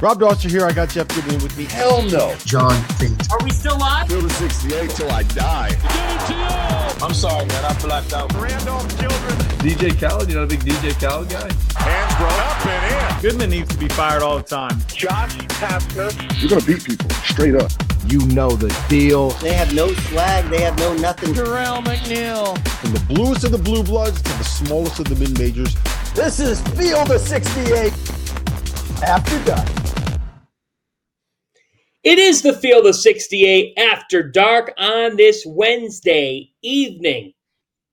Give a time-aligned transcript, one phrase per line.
[0.00, 0.64] Rob Dauster here.
[0.64, 1.64] I got Jeff Goodman with me.
[1.64, 2.34] Hell no.
[2.46, 3.18] John Fink.
[3.30, 4.08] Are we still live?
[4.08, 5.76] Field of 68 till I die.
[7.02, 7.64] I'm sorry, man.
[7.66, 8.32] I blacked out.
[8.34, 9.36] Randolph Children.
[9.60, 11.50] DJ Khaled, you know the big DJ Khaled guy?
[11.76, 13.22] Hands grown up and in.
[13.22, 14.80] Goodman needs to be fired all the time.
[14.86, 16.10] Josh Pastner.
[16.40, 17.70] You're going to beat people straight up.
[18.06, 19.30] You know the deal.
[19.30, 20.48] They have no swag.
[20.48, 21.34] They have no nothing.
[21.34, 22.56] Terrell McNeil.
[22.68, 25.76] From the bluest of the blue bloods to the smallest of the mid majors.
[26.14, 27.92] This is Field of 68
[29.02, 29.68] after dark.
[32.02, 37.34] It is the Field of 68 after dark on this Wednesday evening,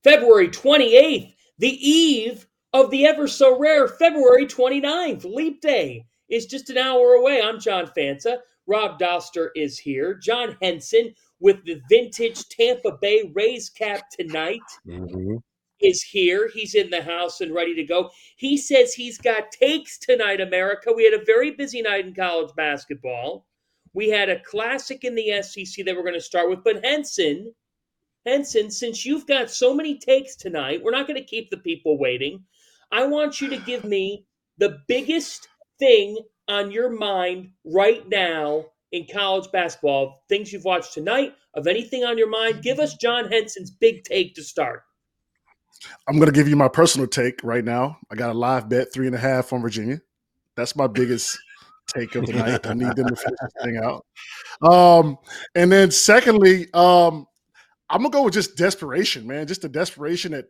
[0.04, 5.26] February 28th, the eve of the ever so rare February 29th.
[5.26, 7.42] Leap Day is just an hour away.
[7.42, 8.38] I'm John Fanta.
[8.66, 10.14] Rob Dauster is here.
[10.14, 15.38] John Henson with the vintage Tampa Bay Rays cap tonight Mm-hmm.
[15.82, 16.50] Is here.
[16.54, 18.10] He's in the house and ready to go.
[18.38, 20.92] He says he's got takes tonight, America.
[20.96, 23.46] We had a very busy night in college basketball.
[23.94, 26.64] We had a classic in the SEC that we're going to start with.
[26.64, 27.54] But Henson,
[28.26, 31.98] Henson, since you've got so many takes tonight, we're not going to keep the people
[31.98, 32.44] waiting.
[32.92, 34.26] I want you to give me
[34.58, 35.48] the biggest
[35.80, 36.18] thing
[36.48, 42.18] on your mind right now in college basketball, things you've watched tonight, of anything on
[42.18, 42.64] your mind.
[42.64, 44.84] Give us John Henson's big take to start.
[46.08, 47.98] I'm going to give you my personal take right now.
[48.12, 50.02] I got a live bet, three and a half on Virginia.
[50.56, 51.38] That's my biggest
[51.94, 52.66] take of the night.
[52.66, 54.06] I need them to finish this thing out.
[54.62, 55.18] Um,
[55.56, 57.26] and then secondly, um,
[57.90, 59.48] I'm gonna go with just desperation, man.
[59.48, 60.46] Just the desperation that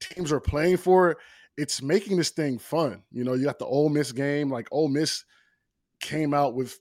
[0.00, 1.16] teams are playing for.
[1.56, 3.02] It's making this thing fun.
[3.10, 4.50] You know, you got the Ole Miss game.
[4.50, 5.24] Like Ole Miss
[6.00, 6.78] came out with,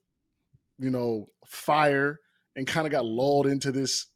[0.78, 2.20] you know, fire
[2.56, 4.08] and kind of got lulled into this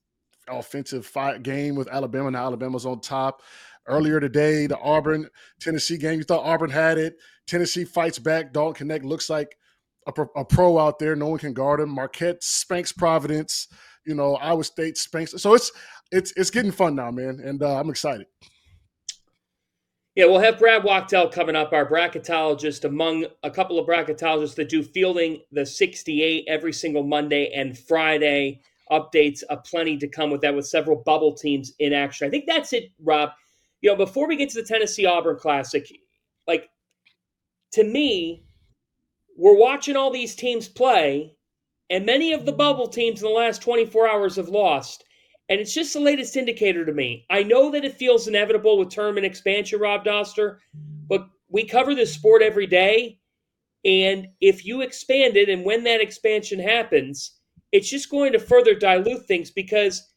[0.48, 2.32] offensive fire game with Alabama.
[2.32, 3.42] Now Alabama's on top.
[3.90, 5.28] Earlier today, the Auburn
[5.60, 7.16] Tennessee game, you thought Auburn had it.
[7.48, 8.54] Tennessee fights back.
[8.54, 9.58] Dalton Knecht looks like
[10.08, 11.16] a, pro- a pro out there.
[11.16, 11.90] No one can guard him.
[11.90, 13.68] Marquette spanks Providence.
[14.06, 15.34] You know, Iowa State spanks.
[15.42, 15.72] So it's
[16.12, 18.28] it's it's getting fun now, man, and uh, I'm excited.
[20.16, 24.68] Yeah, we'll have Brad Wachtel coming up, our bracketologist, among a couple of bracketologists that
[24.68, 25.20] do Field
[25.56, 28.62] of 68 every single Monday and Friday.
[28.92, 32.28] Updates, uh, plenty to come with that, with several bubble teams in action.
[32.28, 33.30] I think that's it, Rob.
[33.82, 35.88] You know, before we get to the Tennessee Auburn Classic,
[36.48, 36.70] like
[37.74, 38.46] to me,
[39.38, 41.36] we're watching all these teams play,
[41.90, 45.04] and many of the bubble teams in the last 24 hours have lost.
[45.48, 47.26] And it's just the latest indicator to me.
[47.30, 50.58] I know that it feels inevitable with term and expansion, Rob Dauster,
[51.08, 53.20] but we cover this sport every day.
[53.86, 57.40] And if you expand it, and when that expansion happens,
[57.72, 60.09] it's just going to further dilute things because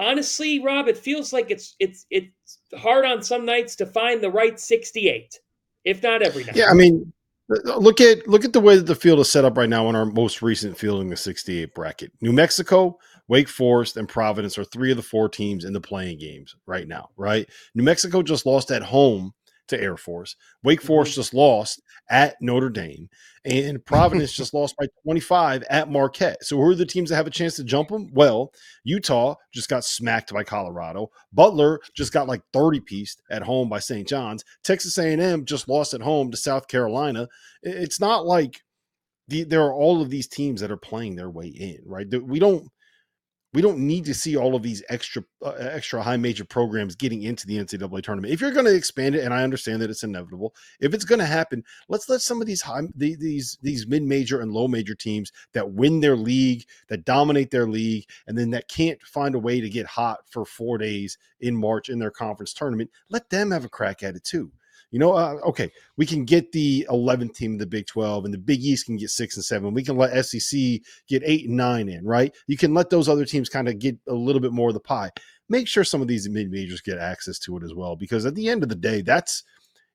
[0.00, 4.30] honestly, Rob, it feels like it's it's it's hard on some nights to find the
[4.30, 5.38] right 68,
[5.84, 6.56] if not every night.
[6.56, 7.12] Yeah, I mean,
[7.48, 9.96] look at look at the way that the field is set up right now in
[9.96, 12.12] our most recent Field of 68 bracket.
[12.20, 12.98] New Mexico,
[13.28, 16.88] Wake Forest, and Providence are three of the four teams in the play-in games right
[16.88, 17.48] now, right?
[17.74, 19.32] New Mexico just lost at home
[19.70, 20.36] to Air Force.
[20.62, 20.86] Wake mm-hmm.
[20.86, 23.08] Forest just lost at Notre Dame,
[23.44, 26.44] and Providence just lost by 25 at Marquette.
[26.44, 28.10] So, who are the teams that have a chance to jump them?
[28.12, 28.52] Well,
[28.84, 31.10] Utah just got smacked by Colorado.
[31.32, 34.06] Butler just got like 30 pieced at home by St.
[34.06, 34.44] John's.
[34.62, 37.28] Texas A&M just lost at home to South Carolina.
[37.62, 38.62] It's not like
[39.28, 42.06] the, there are all of these teams that are playing their way in, right?
[42.22, 42.68] We don't
[43.52, 47.22] We don't need to see all of these extra uh, extra high major programs getting
[47.22, 48.32] into the NCAA tournament.
[48.32, 51.18] If you're going to expand it, and I understand that it's inevitable, if it's going
[51.18, 54.68] to happen, let's let some of these high the, these these mid major and low
[54.68, 59.34] major teams that win their league, that dominate their league, and then that can't find
[59.34, 63.30] a way to get hot for four days in March in their conference tournament, let
[63.30, 64.52] them have a crack at it too.
[64.90, 68.34] You know, uh, okay, we can get the 11th team of the Big 12, and
[68.34, 69.72] the Big East can get six and seven.
[69.72, 70.60] We can let SEC
[71.08, 72.34] get eight and nine in, right?
[72.48, 74.80] You can let those other teams kind of get a little bit more of the
[74.80, 75.10] pie.
[75.48, 78.34] Make sure some of these mid majors get access to it as well, because at
[78.34, 79.44] the end of the day, that's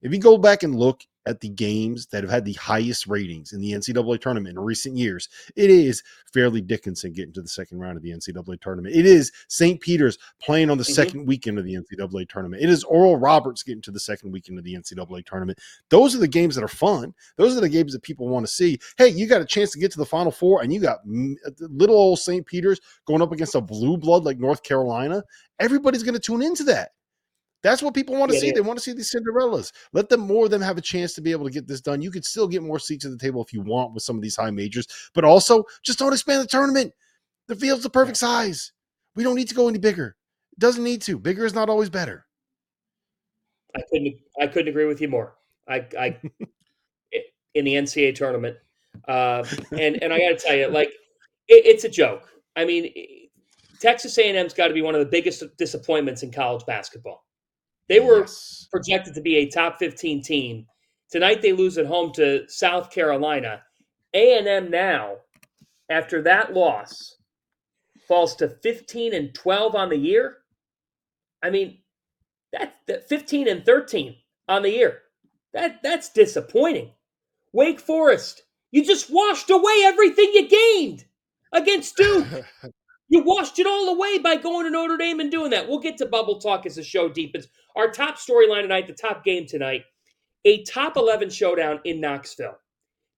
[0.05, 3.53] if you go back and look at the games that have had the highest ratings
[3.53, 7.79] in the NCAA tournament in recent years, it is Fairleigh Dickinson getting to the second
[7.79, 8.95] round of the NCAA tournament.
[8.95, 9.81] It is St.
[9.81, 10.93] Peter's playing on the mm-hmm.
[10.93, 12.61] second weekend of the NCAA tournament.
[12.61, 15.57] It is Oral Roberts getting to the second weekend of the NCAA tournament.
[15.89, 17.11] Those are the games that are fun.
[17.37, 18.77] Those are the games that people want to see.
[18.99, 20.99] Hey, you got a chance to get to the Final Four, and you got
[21.59, 22.45] little old St.
[22.45, 25.23] Peter's going up against a blue blood like North Carolina.
[25.59, 26.91] Everybody's going to tune into that.
[27.65, 28.47] That's what people want to yeah, see.
[28.49, 28.53] Yeah.
[28.53, 29.71] They want to see these Cinderellas.
[29.91, 31.99] Let them more of them have a chance to be able to get this done.
[31.99, 34.21] You could still get more seats at the table if you want with some of
[34.21, 34.85] these high majors,
[35.15, 36.93] but also just don't expand the tournament.
[37.47, 38.71] The field's the perfect size.
[39.15, 40.15] We don't need to go any bigger.
[40.51, 41.17] It doesn't need to.
[41.17, 42.27] Bigger is not always better.
[43.75, 44.15] I couldn't.
[44.39, 45.33] I couldn't agree with you more.
[45.67, 46.19] I, I
[47.55, 48.57] in the NCAA tournament,
[49.07, 50.89] uh, and and I got to tell you, like
[51.47, 52.29] it, it's a joke.
[52.55, 52.93] I mean,
[53.79, 57.24] Texas A&M's got to be one of the biggest disappointments in college basketball.
[57.87, 58.67] They were yes.
[58.71, 60.65] projected to be a top 15 team.
[61.11, 63.61] Tonight they lose at home to South Carolina.
[64.13, 65.17] A&M now,
[65.89, 67.15] after that loss,
[68.07, 70.37] falls to 15 and 12 on the year.
[71.43, 71.79] I mean,
[72.53, 74.15] that, that 15 and 13
[74.47, 75.01] on the year.
[75.53, 76.91] That that's disappointing.
[77.53, 81.05] Wake Forest, you just washed away everything you gained
[81.53, 82.27] against Duke.
[83.07, 85.67] You washed it all away by going to Notre Dame and doing that.
[85.67, 87.47] We'll get to bubble talk as the show deepens.
[87.75, 89.83] Our top storyline tonight, the top game tonight,
[90.43, 92.57] a top 11 showdown in Knoxville.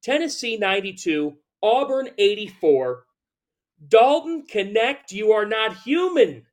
[0.03, 3.05] Tennessee 92, Auburn 84.
[3.87, 6.45] Dalton Knecht, you are not human.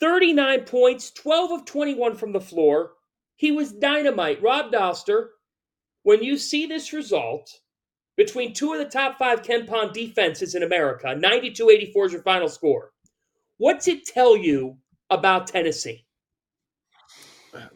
[0.00, 2.92] 39 points, 12 of 21 from the floor.
[3.36, 4.42] He was dynamite.
[4.42, 5.28] Rob Dauster,
[6.02, 7.60] when you see this result,
[8.16, 11.14] between two of the top five Ken KenPom defenses in America.
[11.14, 12.92] 92 84 is your final score.
[13.58, 14.78] What's it tell you
[15.10, 16.04] about Tennessee?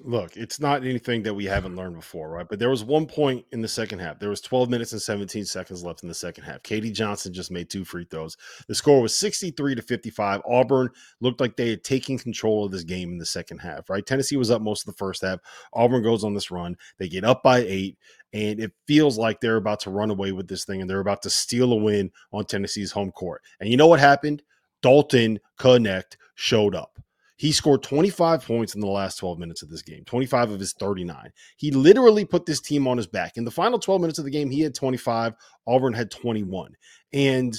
[0.03, 2.49] Look, it's not anything that we haven't learned before, right?
[2.49, 4.19] But there was one point in the second half.
[4.19, 6.63] There was 12 minutes and 17 seconds left in the second half.
[6.63, 8.37] KD Johnson just made two free throws.
[8.67, 10.43] The score was 63 to 55.
[10.49, 10.91] Auburn
[11.21, 14.05] looked like they had taken control of this game in the second half, right?
[14.05, 15.39] Tennessee was up most of the first half.
[15.73, 16.77] Auburn goes on this run.
[16.99, 17.99] They get up by eight
[18.33, 21.23] and it feels like they're about to run away with this thing and they're about
[21.23, 23.43] to steal a win on Tennessee's home court.
[23.61, 24.43] And you know what happened?
[24.83, 26.99] Dalton Knecht showed up.
[27.39, 30.73] He scored 25 points in the last 12 minutes of this game, 25 of his
[30.73, 31.33] 39.
[31.57, 33.37] He literally put this team on his back.
[33.37, 35.35] In the final 12 minutes of the game, he had 25,
[35.67, 36.75] Auburn had 21.
[37.13, 37.57] And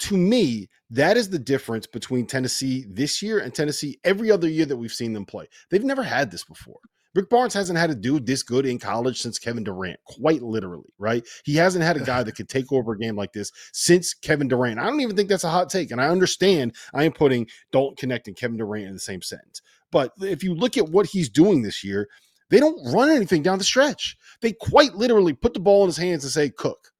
[0.00, 4.64] to me, that is the difference between Tennessee this year and Tennessee every other year
[4.64, 5.46] that we've seen them play.
[5.70, 6.80] They've never had this before.
[7.14, 10.92] Rick Barnes hasn't had a dude this good in college since Kevin Durant, quite literally,
[10.98, 11.26] right?
[11.44, 14.48] He hasn't had a guy that could take over a game like this since Kevin
[14.48, 14.78] Durant.
[14.78, 15.90] I don't even think that's a hot take.
[15.90, 19.60] And I understand I am putting Dalton Knecht and Kevin Durant in the same sentence.
[19.90, 22.08] But if you look at what he's doing this year,
[22.50, 24.16] they don't run anything down the stretch.
[24.40, 26.92] They quite literally put the ball in his hands and say, cook.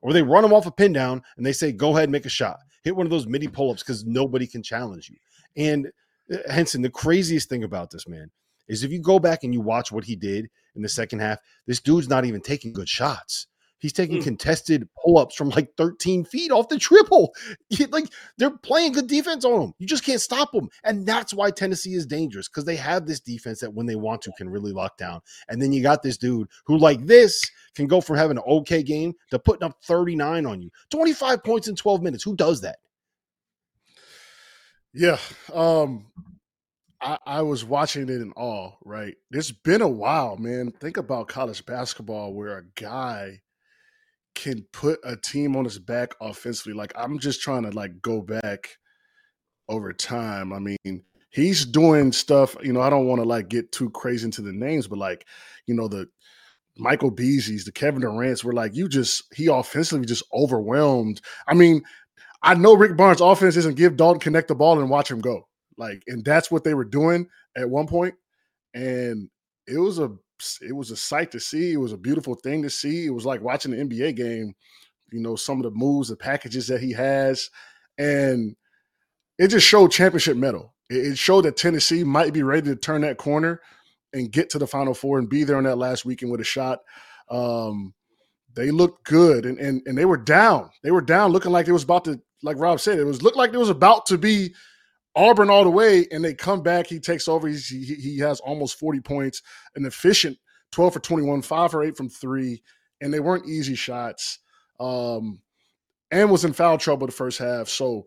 [0.00, 2.26] Or they run him off a pin down and they say, go ahead and make
[2.26, 2.58] a shot.
[2.82, 5.16] Hit one of those mini pull ups because nobody can challenge you.
[5.56, 5.88] And
[6.32, 8.30] uh, Henson, the craziest thing about this, man,
[8.72, 11.38] is if you go back and you watch what he did in the second half,
[11.66, 13.46] this dude's not even taking good shots.
[13.78, 14.24] He's taking mm.
[14.24, 17.34] contested pull-ups from like 13 feet off the triple.
[17.90, 18.06] like
[18.38, 19.74] they're playing good defense on him.
[19.78, 20.68] You just can't stop them.
[20.84, 24.22] And that's why Tennessee is dangerous because they have this defense that when they want
[24.22, 25.20] to can really lock down.
[25.48, 27.42] And then you got this dude who like this
[27.74, 30.70] can go from having an okay game to putting up 39 on you.
[30.90, 32.22] 25 points in 12 minutes.
[32.22, 32.78] Who does that?
[34.94, 35.18] Yeah.
[35.52, 36.06] Um
[37.02, 39.14] I, I was watching it in awe, right?
[39.32, 40.70] It's been a while, man.
[40.70, 43.40] Think about college basketball where a guy
[44.34, 46.72] can put a team on his back offensively.
[46.72, 48.76] Like I'm just trying to like go back
[49.68, 50.52] over time.
[50.52, 54.26] I mean, he's doing stuff, you know, I don't want to like get too crazy
[54.26, 55.26] into the names, but like,
[55.66, 56.06] you know, the
[56.76, 61.20] Michael Beasley's, the Kevin Durant's were like, you just he offensively just overwhelmed.
[61.46, 61.82] I mean,
[62.42, 65.48] I know Rick Barnes' offense doesn't give Dalton Knecht the ball and watch him go.
[65.76, 68.12] Like, and that's what they were doing at one.
[68.74, 69.28] And
[69.66, 70.12] it was a
[70.60, 71.72] it was a sight to see.
[71.72, 73.06] It was a beautiful thing to see.
[73.06, 74.54] It was like watching the NBA game,
[75.12, 77.48] you know, some of the moves, the packages that he has.
[77.98, 78.56] And
[79.38, 80.74] it just showed championship mettle.
[80.90, 83.60] It, it showed that Tennessee might be ready to turn that corner
[84.12, 86.44] and get to the Final Four and be there on that last weekend with a
[86.44, 86.80] shot.
[87.30, 87.94] Um,
[88.54, 90.70] they looked good and, and and they were down.
[90.82, 93.36] They were down, looking like it was about to, like Rob said, it was looked
[93.36, 94.54] like it was about to be
[95.14, 96.86] Auburn all the way, and they come back.
[96.86, 97.48] He takes over.
[97.48, 99.42] He's, he he has almost forty points,
[99.74, 100.38] an efficient
[100.70, 102.62] twelve for twenty one, five for eight from three,
[103.00, 104.38] and they weren't easy shots.
[104.80, 105.40] Um,
[106.10, 107.68] and was in foul trouble the first half.
[107.68, 108.06] So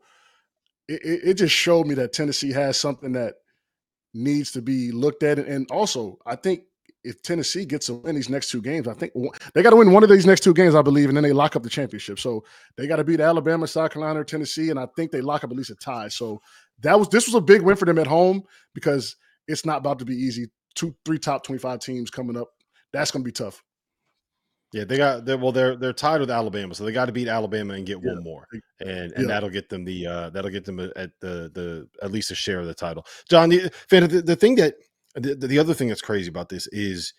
[0.88, 3.36] it, it, it just showed me that Tennessee has something that
[4.14, 5.40] needs to be looked at.
[5.40, 6.64] And also, I think
[7.04, 9.14] if Tennessee gets to win these next two games, I think
[9.54, 11.34] they got to win one of these next two games, I believe, and then they
[11.34, 12.20] lock up the championship.
[12.20, 12.44] So
[12.78, 15.52] they got to beat Alabama, South Carolina, or Tennessee, and I think they lock up
[15.52, 16.08] at least a tie.
[16.08, 16.42] So
[16.80, 19.16] that was this was a big win for them at home because
[19.48, 20.48] it's not about to be easy.
[20.76, 22.50] Two, three top twenty-five teams coming up.
[22.92, 23.64] That's going to be tough.
[24.74, 27.30] Yeah, they got they well they're they're tied with Alabama, so they got to beat
[27.30, 28.14] Alabama and get yeah.
[28.14, 28.46] one more,
[28.82, 29.28] and and yeah.
[29.28, 32.60] that'll get them the uh that'll get them at the the at least a share
[32.60, 33.06] of the title.
[33.30, 34.76] John, the the, the thing that
[35.14, 37.14] the, the other thing that's crazy about this is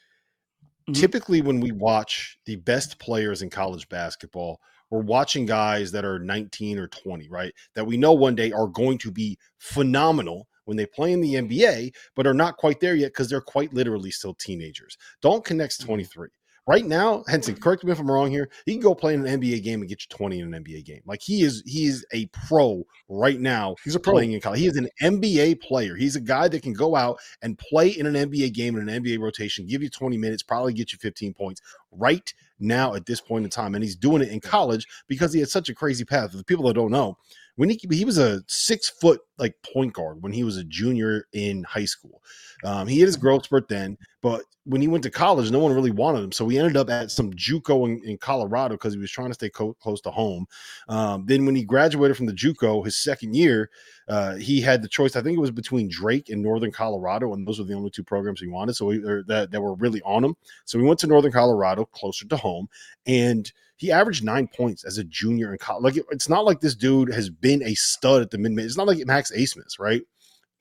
[0.83, 1.01] mm-hmm.
[1.01, 6.19] typically when we watch the best players in college basketball, we're watching guys that are
[6.19, 7.53] 19 or 20, right?
[7.75, 11.35] That we know one day are going to be phenomenal when they play in the
[11.35, 14.97] NBA, but are not quite there yet because they're quite literally still teenagers.
[15.23, 15.87] Dalton Knecht's mm-hmm.
[15.87, 16.29] 23.
[16.69, 18.51] Right now, Henson, correct me if I'm wrong here.
[18.65, 20.85] He can go play in an NBA game and get you 20 in an NBA
[20.85, 21.01] game.
[21.07, 23.77] Like he is, he is a pro right now.
[23.85, 24.15] He's a pro.
[24.15, 24.59] playing in college.
[24.59, 25.95] He is an NBA player.
[25.95, 29.03] He's a guy that can go out and play in an NBA game in an
[29.05, 31.61] NBA rotation, give you 20 minutes, probably get you 15 points
[31.93, 33.77] right now at this point in time.
[33.77, 36.33] And he's doing it in college because he had such a crazy path.
[36.33, 37.17] For the people that don't know,
[37.57, 41.27] when he he was a six foot like point guard when he was a junior
[41.33, 42.23] in high school.
[42.65, 45.73] Um, he had his growth spurt then, but when he went to college, no one
[45.73, 46.33] really wanted him.
[46.33, 49.35] So he ended up at some JUCO in, in Colorado because he was trying to
[49.35, 50.47] stay co- close to home.
[50.89, 53.71] Um, then when he graduated from the JUCO, his second year,
[54.09, 55.15] uh, he had the choice.
[55.15, 58.03] I think it was between Drake and Northern Colorado, and those were the only two
[58.03, 58.75] programs he wanted.
[58.75, 60.35] So he, that that were really on him.
[60.65, 62.69] So he went to Northern Colorado, closer to home,
[63.07, 65.85] and he averaged nine points as a junior in college.
[65.85, 68.59] Like it, it's not like this dude has been a stud at the mid.
[68.59, 70.03] It's not like Max Abmas, right?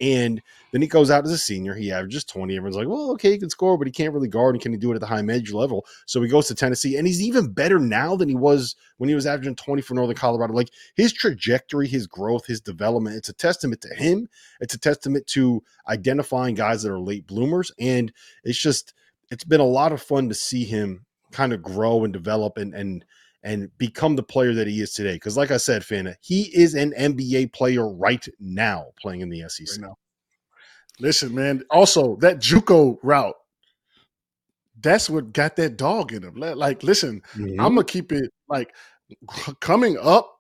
[0.02, 0.42] And
[0.74, 1.74] then he goes out as a senior.
[1.74, 2.58] He averages 20.
[2.58, 4.54] Everyone's like, well, okay, he can score, but he can't really guard.
[4.56, 5.86] And can he do it at the high major level?
[6.06, 9.16] So he goes to Tennessee, and he's even better now than he was when he
[9.16, 10.54] was averaging 20 for Northern Colorado.
[10.54, 14.28] Like his trajectory, his growth, his development, it's a testament to him.
[14.60, 17.72] It's a testament to identifying guys that are late bloomers.
[17.80, 18.12] And
[18.44, 18.94] it's just,
[19.32, 22.74] it's been a lot of fun to see him kind of grow and develop and
[22.74, 23.04] and
[23.46, 25.14] and become the player that he is today.
[25.14, 29.44] Because, like I said, Fanta, he is an NBA player right now playing in the
[29.48, 29.82] SEC.
[29.82, 29.92] Right
[31.00, 31.64] Listen, man.
[31.70, 33.36] Also, that JUCO route,
[34.82, 36.36] that's what got that dog in him.
[36.36, 37.60] Like, listen, mm-hmm.
[37.60, 38.74] I'm gonna keep it like
[39.62, 40.32] coming up.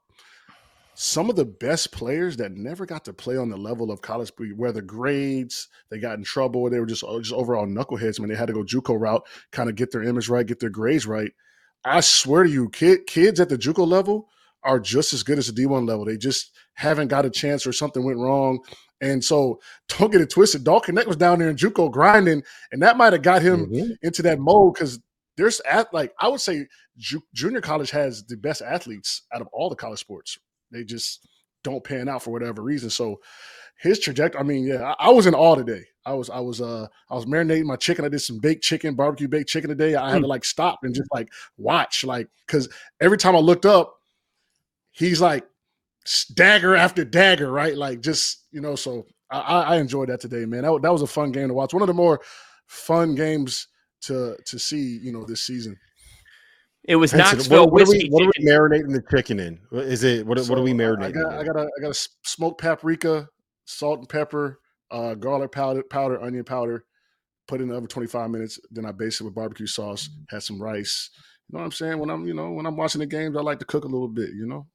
[0.98, 4.32] Some of the best players that never got to play on the level of college,
[4.56, 8.18] whether grades, they got in trouble, or they were just just overall knuckleheads.
[8.18, 10.70] when they had to go JUCO route, kind of get their image right, get their
[10.70, 11.34] grades right
[11.86, 14.28] I swear to you, kid, kids at the JUCO level
[14.64, 16.04] are just as good as the D1 level.
[16.04, 18.60] They just haven't got a chance or something went wrong.
[19.02, 20.64] And so don't get it twisted.
[20.64, 23.92] Dalton Knecht was down there in JUCO grinding, and that might have got him mm-hmm.
[24.02, 25.00] into that mode because
[25.38, 29.48] there's at like I would say ju- junior college has the best athletes out of
[29.48, 30.38] all the college sports.
[30.72, 31.28] They just
[31.66, 32.90] don't pan out for whatever reason.
[32.90, 33.20] So
[33.78, 34.40] his trajectory.
[34.40, 35.84] I mean, yeah, I, I, was in awe today.
[36.06, 38.06] I was, I was, uh, I was marinating my chicken.
[38.06, 39.96] I did some baked chicken, barbecue baked chicken today.
[39.96, 42.70] I had to like stop and just like watch, like, because
[43.02, 43.96] every time I looked up,
[44.92, 45.46] he's like
[46.34, 47.76] dagger after dagger, right?
[47.76, 48.76] Like, just you know.
[48.76, 50.64] So I, I enjoyed that today, man.
[50.64, 51.74] That, that was a fun game to watch.
[51.74, 52.22] One of the more
[52.68, 53.68] fun games
[54.02, 55.78] to to see, you know, this season.
[56.88, 59.60] It was Knoxville what, what, are we, what are we marinating the chicken in?
[59.72, 60.40] Is it what?
[60.40, 61.08] So what are we marinating?
[61.08, 63.28] I got, I got a I got a smoked paprika,
[63.66, 64.60] salt and pepper,
[64.92, 66.86] uh, garlic powder, powder, onion powder.
[67.48, 68.60] Put in the oven 25 minutes.
[68.72, 70.10] Then I base it with barbecue sauce.
[70.30, 71.12] Had some rice.
[71.48, 72.00] You know what I'm saying?
[72.00, 74.08] When I'm, you know, when I'm watching the games, I like to cook a little
[74.08, 74.30] bit.
[74.34, 74.68] You know.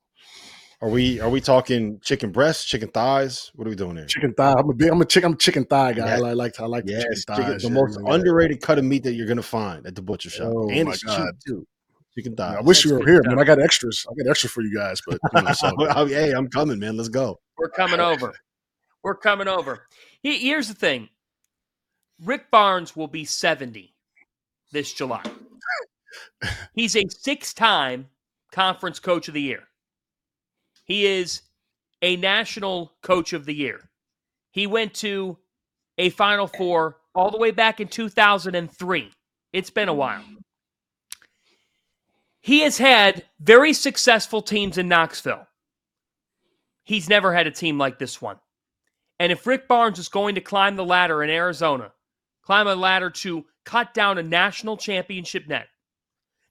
[0.82, 3.50] Are we are we talking chicken breasts, chicken thighs?
[3.54, 4.06] What are we doing here?
[4.06, 4.54] Chicken thigh.
[4.56, 6.18] I'm a big I'm a chicken I'm a chicken thigh guy.
[6.18, 6.26] Yeah.
[6.26, 7.62] I like I like yes, chicken thighs.
[7.62, 10.52] the most underrated cut of meat that you're gonna find at the butcher shop.
[10.54, 11.18] Oh, and it's God.
[11.18, 11.66] cheap too.
[12.20, 12.56] Chicken thigh.
[12.58, 13.38] I wish you were here, man.
[13.38, 14.04] I got extras.
[14.06, 15.52] I got extra for you guys, but you know,
[15.96, 16.98] oh, hey, I'm coming, man.
[16.98, 17.40] Let's go.
[17.56, 18.34] We're coming over.
[19.02, 19.86] We're coming over.
[20.22, 21.08] Here's the thing
[22.22, 23.94] Rick Barnes will be 70
[24.70, 25.22] this July.
[26.74, 28.08] He's a six time
[28.52, 29.62] conference coach of the year.
[30.84, 31.40] He is
[32.02, 33.88] a national coach of the year.
[34.50, 35.38] He went to
[35.96, 39.10] a Final Four all the way back in 2003.
[39.54, 40.22] It's been a while.
[42.40, 45.46] He has had very successful teams in Knoxville.
[46.84, 48.36] he's never had a team like this one.
[49.18, 51.92] And if Rick Barnes is going to climb the ladder in Arizona,
[52.42, 55.68] climb a ladder to cut down a national championship net,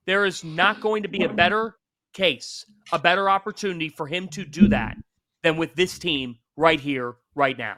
[0.06, 1.76] there is not going to be a better
[2.14, 4.98] case, a better opportunity for him to do that
[5.44, 7.78] than with this team right here, right now.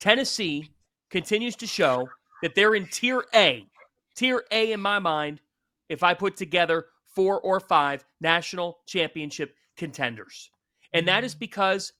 [0.00, 0.70] Tennessee
[1.10, 2.08] continues to show
[2.42, 3.66] that they're in tier A.
[4.14, 5.40] Tier A in my mind,
[5.88, 6.86] if I put together
[7.20, 10.50] four or five national championship contenders.
[10.94, 11.40] And that is mm.
[11.40, 11.92] because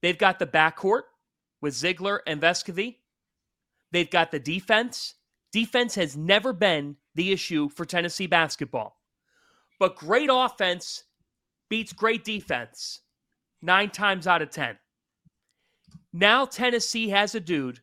[0.00, 1.02] they've got the backcourt
[1.60, 2.96] with Zeigler and Vescovi.
[3.90, 5.16] They've got the defense.
[5.52, 8.96] Defense has never been the issue for Tennessee basketball.
[9.78, 11.04] But great offense
[11.68, 13.00] beats great defense
[13.60, 14.78] nine times out of 10.
[16.14, 17.80] Now Tennessee has a dude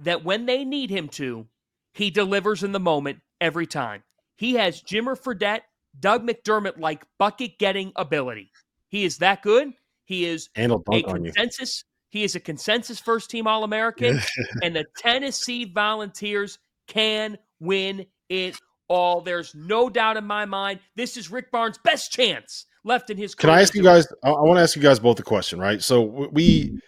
[0.00, 1.46] that when they need him to,
[1.92, 4.02] he delivers in the moment every time.
[4.34, 5.62] He has Jimmer Fredette,
[5.98, 8.50] Doug McDermott like bucket getting ability.
[8.88, 9.72] He is that good.
[10.04, 11.84] He is And a consensus.
[12.10, 14.20] He is a consensus first team All American,
[14.62, 18.56] and the Tennessee Volunteers can win it
[18.88, 19.22] all.
[19.22, 20.80] There's no doubt in my mind.
[20.94, 23.50] This is Rick Barnes' best chance left in his Can.
[23.50, 23.94] I ask you to do it.
[23.94, 24.06] guys?
[24.22, 25.82] I, want to ask you guys both a question, right?
[25.82, 26.78] So we,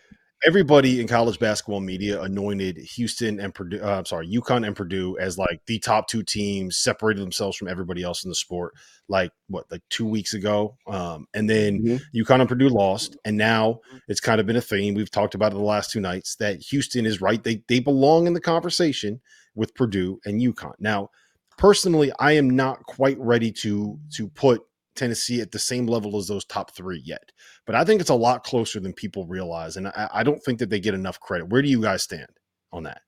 [0.46, 3.80] everybody in college basketball media anointed Houston and Purdue.
[3.82, 7.68] Uh, I'm sorry, UConn and Purdue as like the top two teams, separated themselves from
[7.68, 8.74] everybody else in the sport.
[9.08, 12.00] Like what, like two weeks ago, um, and then Mhm.
[12.14, 14.94] UConn and Purdue lost, and now it's kind of been a theme.
[14.94, 17.42] We've talked about it the last two nights that Houston is right.
[17.42, 19.20] They they belong in the conversation
[19.54, 20.74] with Purdue and UConn.
[20.78, 21.10] Now,
[21.58, 24.62] personally, I am not quite ready to to put
[24.94, 27.32] Tennessee at the same level as those top three yet.
[27.66, 29.76] But I think it's a lot closer than people realize.
[29.76, 31.48] And I, I don't think that they get enough credit.
[31.48, 32.28] Where do you guys stand
[32.72, 33.02] on that?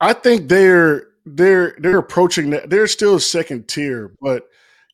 [0.00, 2.68] I think they're they're they're approaching that.
[2.70, 4.44] They're still second tier, but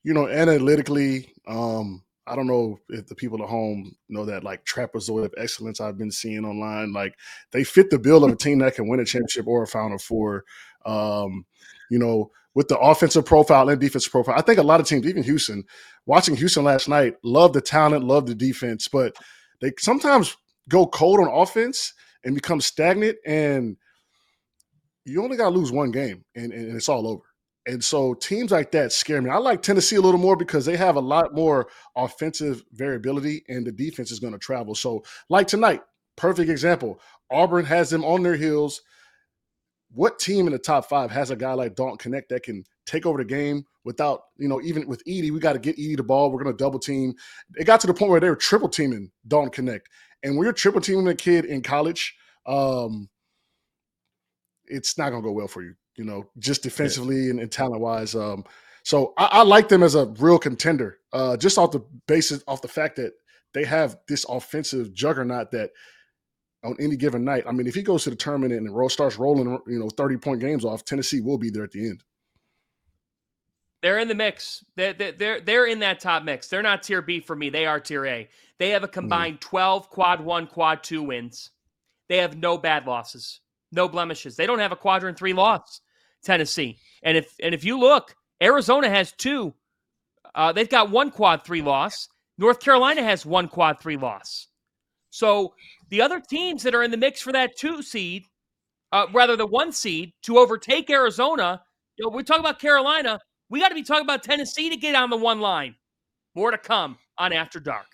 [0.02, 4.64] you know, analytically, um, I don't know if the people at home know that like
[4.64, 6.92] trapezoid of excellence I've been seeing online.
[6.92, 7.14] Like
[7.50, 9.98] they fit the bill of a team that can win a championship or a Final
[9.98, 10.44] Four.
[10.86, 11.44] Um,
[11.90, 15.06] you know, with the offensive profile and defensive profile, I think a lot of teams,
[15.06, 15.64] even Houston,
[16.06, 19.14] watching Houston last night, love the talent, love the defense, but
[19.60, 20.36] they sometimes
[20.68, 21.92] go cold on offense
[22.24, 23.76] and become stagnant and
[25.04, 27.22] you only got to lose one game and, and it's all over.
[27.66, 29.30] And so teams like that scare me.
[29.30, 33.66] I like Tennessee a little more because they have a lot more offensive variability and
[33.66, 34.74] the defense is going to travel.
[34.74, 35.82] So, like tonight,
[36.16, 37.00] perfect example.
[37.30, 38.80] Auburn has them on their heels.
[39.92, 43.06] What team in the top five has a guy like Dalton Knecht that can take
[43.06, 46.02] over the game without, you know, even with Edie, we got to get Edie the
[46.02, 46.30] ball.
[46.30, 47.14] We're going to double team.
[47.56, 49.80] It got to the point where they were triple teaming Dalton Knecht.
[50.22, 52.14] And when you're triple teaming a kid in college,
[52.46, 53.08] um,
[54.66, 57.80] it's not going to go well for you, you know, just defensively and, and talent
[57.80, 58.14] wise.
[58.14, 58.44] Um,
[58.84, 62.62] so I, I like them as a real contender, uh, just off the basis, off
[62.62, 63.12] the fact that
[63.54, 65.70] they have this offensive juggernaut that
[66.64, 67.44] on any given night.
[67.46, 70.16] I mean, if he goes to the tournament and roll starts rolling, you know, thirty
[70.16, 72.02] point games off, Tennessee will be there at the end.
[73.82, 74.62] They're in the mix.
[74.76, 76.48] They're, they're, they're, they're in that top mix.
[76.48, 77.48] They're not tier B for me.
[77.48, 78.28] They are tier A.
[78.58, 81.50] They have a combined 12 quad one, quad two wins.
[82.10, 83.40] They have no bad losses,
[83.72, 84.36] no blemishes.
[84.36, 85.80] They don't have a quadrant three loss,
[86.22, 86.78] Tennessee.
[87.02, 89.54] And if and if you look, Arizona has two.
[90.34, 92.08] Uh, they've got one quad three loss.
[92.36, 94.48] North Carolina has one quad three loss.
[95.10, 95.54] So
[95.90, 98.24] the other teams that are in the mix for that two seed,
[98.92, 101.60] uh, rather the one seed, to overtake Arizona,
[101.96, 103.20] you know, we're talking about Carolina.
[103.50, 105.74] We got to be talking about Tennessee to get on the one line.
[106.34, 107.86] More to come on After Dark.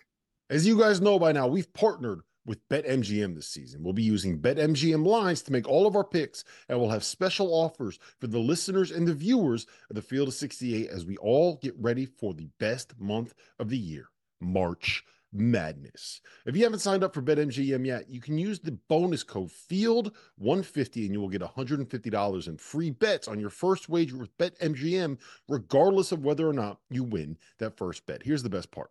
[0.50, 3.82] As you guys know by now, we've partnered with BetMGM this season.
[3.82, 7.48] We'll be using BetMGM lines to make all of our picks, and we'll have special
[7.52, 11.56] offers for the listeners and the viewers of the Field of 68 as we all
[11.56, 16.20] get ready for the best month of the year, March Madness.
[16.46, 21.04] If you haven't signed up for BetMGM yet, you can use the bonus code FIELD150
[21.04, 26.12] and you will get $150 in free bets on your first wager with BetMGM, regardless
[26.12, 28.22] of whether or not you win that first bet.
[28.22, 28.90] Here's the best part.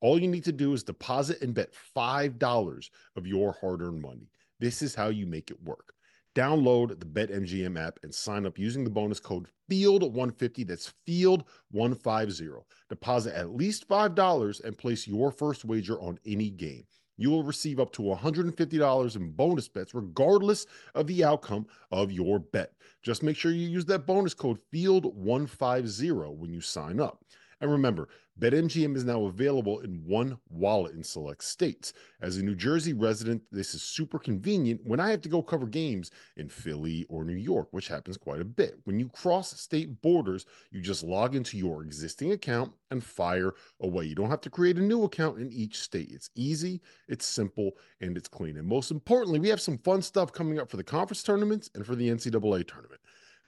[0.00, 4.28] All you need to do is deposit and bet $5 of your hard earned money.
[4.60, 5.95] This is how you make it work.
[6.36, 10.66] Download the BetMGM app and sign up using the bonus code FIELD150.
[10.66, 12.62] That's FIELD150.
[12.90, 16.84] Deposit at least $5 and place your first wager on any game.
[17.16, 22.38] You will receive up to $150 in bonus bets, regardless of the outcome of your
[22.38, 22.72] bet.
[23.02, 27.24] Just make sure you use that bonus code FIELD150 when you sign up.
[27.62, 31.94] And remember, BetMGM is now available in one wallet in select states.
[32.20, 35.64] As a New Jersey resident, this is super convenient when I have to go cover
[35.64, 38.78] games in Philly or New York, which happens quite a bit.
[38.84, 44.04] When you cross state borders, you just log into your existing account and fire away.
[44.04, 46.10] You don't have to create a new account in each state.
[46.12, 47.70] It's easy, it's simple,
[48.02, 48.58] and it's clean.
[48.58, 51.86] And most importantly, we have some fun stuff coming up for the conference tournaments and
[51.86, 53.00] for the NCAA tournament.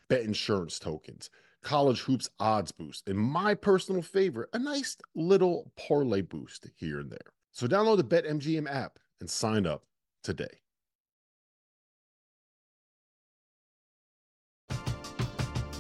[0.09, 1.29] Bet insurance tokens
[1.63, 7.11] college hoops odds boost, and my personal favorite, a nice little parlay boost here and
[7.11, 7.33] there.
[7.53, 9.83] So download the BetMGM app and sign up
[10.23, 10.61] today.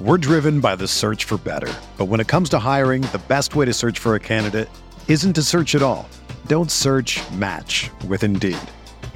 [0.00, 1.72] We're driven by the search for better.
[1.96, 4.68] But when it comes to hiring, the best way to search for a candidate
[5.08, 6.08] isn't to search at all.
[6.46, 8.58] Don't search match with Indeed.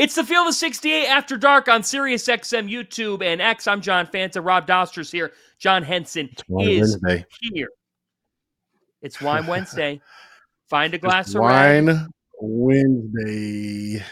[0.00, 3.66] It's the Field of 68 After Dark on Sirius XM, YouTube, and X.
[3.66, 4.42] I'm John Fanta.
[4.42, 5.34] Rob Dauster's here.
[5.58, 7.26] John Henson is Wednesday.
[7.52, 7.68] here.
[9.02, 10.00] It's Wine Wednesday.
[10.70, 12.06] Find a glass of Wine red,
[12.40, 14.02] Wednesday.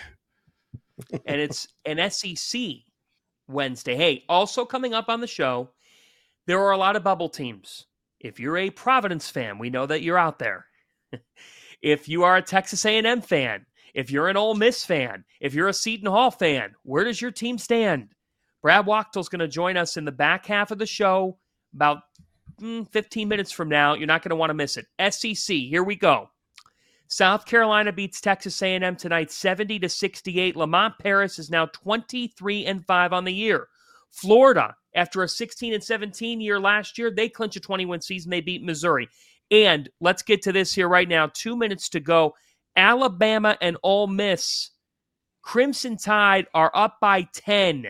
[1.25, 2.61] and it's an SEC
[3.49, 3.97] Wednesday.
[3.97, 5.71] Hey, also coming up on the show,
[6.47, 7.87] there are a lot of bubble teams.
[8.21, 10.67] If you're a Providence fan, we know that you're out there.
[11.81, 13.65] if you are a Texas A&M fan,
[13.99, 17.33] if you're an Ole Miss fan, if you're a Seton Hall fan, where does your
[17.33, 18.15] team stand?
[18.63, 21.37] Brad Wachtel's going to join us in the back half of the show
[21.75, 22.03] about
[22.63, 23.95] mm, 15 minutes from now.
[23.95, 24.87] You're not going to want to miss it.
[25.13, 26.31] SEC, here we go.
[27.09, 30.55] South Carolina beats Texas A&M tonight 70 to 68.
[30.55, 33.67] Lamont Paris is now 23 and 5 on the year.
[34.13, 38.31] Florida, after a 16 and 17 year last year, they clinch a 21 season.
[38.31, 39.09] They beat Missouri.
[39.51, 41.31] And let's get to this here right now.
[41.35, 42.35] 2 minutes to go.
[42.79, 44.71] Alabama and Ole Miss,
[45.43, 47.87] Crimson Tide are up by 10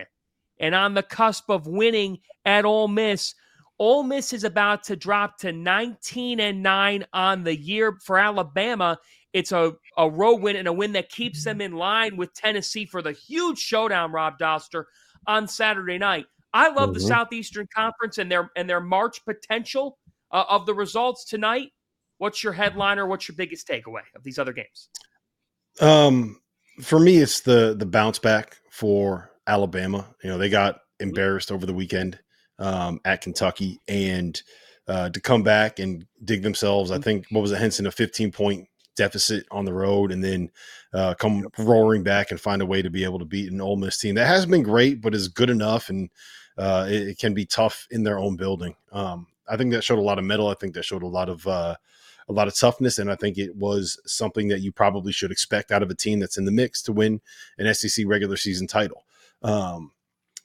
[0.59, 3.35] and on the cusp of winning at Ole Miss.
[3.77, 8.97] Ole Miss is about to drop to 19 and 9 on the year for Alabama.
[9.31, 12.85] It's a, a road win and a win that keeps them in line with Tennessee
[12.85, 14.85] for the huge showdown, Rob Dauster,
[15.27, 16.25] on Saturday night.
[16.51, 17.07] I love the Mhm.
[17.07, 19.99] Southeastern Conference and their and their March potential
[20.31, 21.71] uh, of the results tonight.
[22.19, 23.05] What's your headliner?
[23.05, 24.89] Or what's your biggest takeaway of these other games?
[25.81, 26.39] Um,
[26.81, 30.05] for me, it's the the bounce back for Alabama.
[30.23, 32.19] You know, they got embarrassed over the weekend
[32.59, 34.41] um, at Kentucky, and
[34.87, 38.31] uh, to come back and dig themselves, I think what was it, Henson, a 15
[38.31, 40.49] point deficit on the road, and then
[40.93, 43.77] uh, come roaring back and find a way to be able to beat an Ole
[43.77, 46.09] Miss team that hasn't been great, but is good enough, and
[46.57, 48.75] uh, it, it can be tough in their own building.
[48.91, 50.49] Um, I think that showed a lot of mettle.
[50.49, 51.75] I think that showed a lot of uh,
[52.29, 55.71] a lot of toughness, and I think it was something that you probably should expect
[55.71, 57.19] out of a team that's in the mix to win
[57.57, 59.03] an SEC regular season title.
[59.41, 59.91] Um,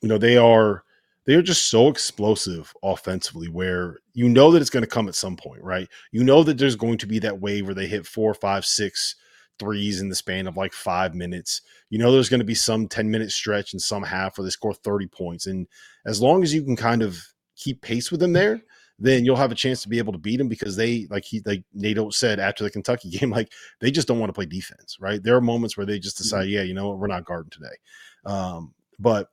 [0.01, 0.83] you know, they are
[1.27, 5.15] they are just so explosive offensively, where you know that it's going to come at
[5.15, 5.89] some point, right?
[6.11, 9.17] You know that there's going to be that wave where they hit four, five, six
[9.59, 11.63] threes in the span of like five minutes.
[11.91, 14.51] You know, there's going to be some 10 minute stretch and some half where they
[14.51, 15.47] score 30 points.
[15.47, 15.69] And
[16.05, 17.23] as long as you can kind of
[17.57, 18.63] keep pace with them there,
[18.99, 21.43] then you'll have a chance to be able to beat them because they, like he,
[21.45, 24.47] like Nate Oats said after the Kentucky game, like they just don't want to play
[24.47, 25.23] defense, right?
[25.23, 27.77] There are moments where they just decide, yeah, you know what, we're not guarding today.
[28.25, 29.29] Um, but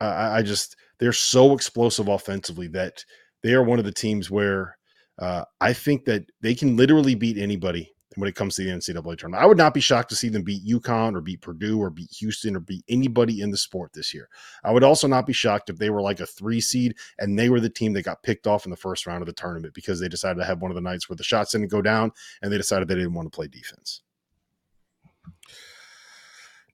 [0.00, 3.04] I, I just, they're so explosive offensively that
[3.42, 4.76] they are one of the teams where
[5.18, 9.18] uh, I think that they can literally beat anybody when it comes to the NCAA
[9.18, 9.42] tournament.
[9.42, 12.10] I would not be shocked to see them beat UConn or beat Purdue or beat
[12.18, 14.28] Houston or beat anybody in the sport this year.
[14.64, 17.50] I would also not be shocked if they were like a three seed and they
[17.50, 20.00] were the team that got picked off in the first round of the tournament because
[20.00, 22.10] they decided to have one of the nights where the shots didn't go down
[22.42, 24.02] and they decided they didn't want to play defense.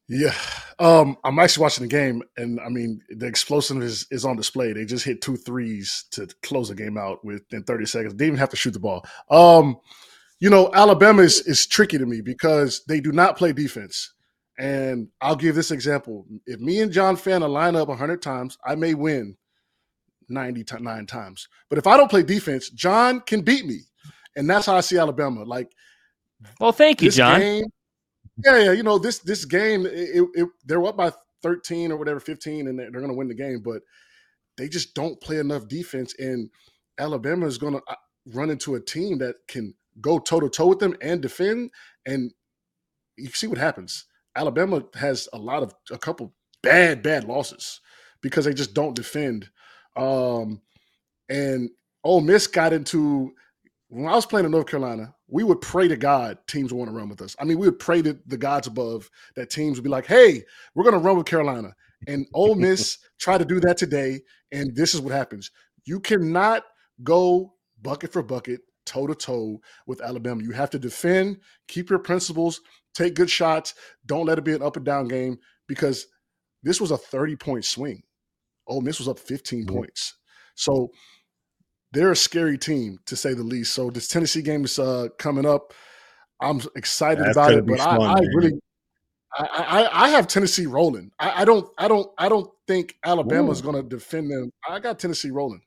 [0.09, 0.35] Yeah.
[0.79, 4.73] Um, I'm actually watching the game, and I mean the explosiveness is, is on display.
[4.73, 8.15] They just hit two threes to close the game out within 30 seconds.
[8.15, 9.05] They didn't even have to shoot the ball.
[9.31, 9.79] Um,
[10.39, 14.13] you know, Alabama is, is tricky to me because they do not play defense.
[14.59, 16.27] And I'll give this example.
[16.47, 19.37] If me and John Fanta line up 100 times, I may win
[20.29, 21.49] 99 times.
[21.69, 23.81] But if I don't play defense, John can beat me.
[24.35, 25.45] And that's how I see Alabama.
[25.45, 25.73] Like,
[26.61, 27.41] well, thank you, John.
[27.41, 27.65] Game,
[28.45, 28.73] yeah, yeah.
[28.73, 31.11] You know, this this game, it, it, they're up by
[31.43, 33.63] 13 or whatever, 15, and they're, they're going to win the game.
[33.63, 33.83] But
[34.57, 36.15] they just don't play enough defense.
[36.19, 36.51] And
[36.99, 37.95] Alabama is going to uh,
[38.35, 41.71] run into a team that can go toe to toe with them and defend.
[42.05, 42.33] And
[43.17, 44.07] you see what happens.
[44.35, 47.81] Alabama has a lot of a couple bad, bad losses
[48.21, 49.49] because they just don't defend.
[49.97, 50.61] Um,
[51.29, 51.71] and
[52.05, 53.33] Ole Miss got into
[53.89, 56.97] when I was playing in North Carolina, we would pray to God teams want to
[56.97, 57.37] run with us.
[57.39, 60.43] I mean, we would pray to the gods above that teams would be like, hey,
[60.75, 61.75] we're going to run with Carolina.
[62.07, 64.21] And Ole Miss tried to do that today.
[64.53, 65.51] And this is what happens.
[65.85, 66.65] You cannot
[67.03, 70.43] go bucket for bucket, toe to toe with Alabama.
[70.43, 72.61] You have to defend, keep your principles,
[72.95, 73.75] take good shots.
[74.07, 76.07] Don't let it be an up and down game because
[76.63, 78.03] this was a 30 point swing.
[78.67, 79.77] Ole Miss was up 15 mm-hmm.
[79.77, 80.15] points.
[80.55, 80.91] So
[81.93, 83.75] they're a scary team to say the least.
[83.75, 85.73] So this Tennessee game is uh, coming up.
[86.41, 88.53] I'm excited That's about it, but fun, I, I really,
[89.39, 91.11] I, I, I, have Tennessee rolling.
[91.19, 94.51] I, I, don't, I don't, I don't think Alabama's going to defend them.
[94.69, 95.63] I got Tennessee rolling.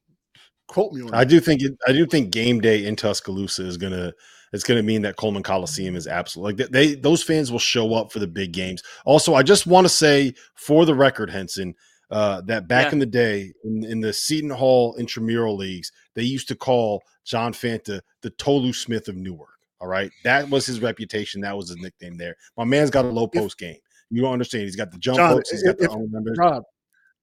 [0.70, 1.14] Quote me on.
[1.14, 1.30] I that.
[1.30, 4.14] do think it, I do think game day in Tuscaloosa is going to
[4.54, 7.96] it's going to mean that Coleman Coliseum is absolutely like they those fans will show
[7.96, 8.84] up for the big games.
[9.04, 11.74] Also, I just want to say for the record, Henson,
[12.12, 12.92] uh, that back yeah.
[12.94, 17.52] in the day in, in, the Seton Hall intramural leagues, they used to call John
[17.52, 19.50] Fanta the Tolu Smith of Newark.
[19.82, 21.42] All right, that was his reputation.
[21.42, 22.36] That was his nickname there.
[22.58, 23.78] My man's got a low post game.
[24.12, 24.66] You don't understand.
[24.66, 25.50] He's got the jump John, hooks.
[25.50, 26.64] He's got if, the Rob,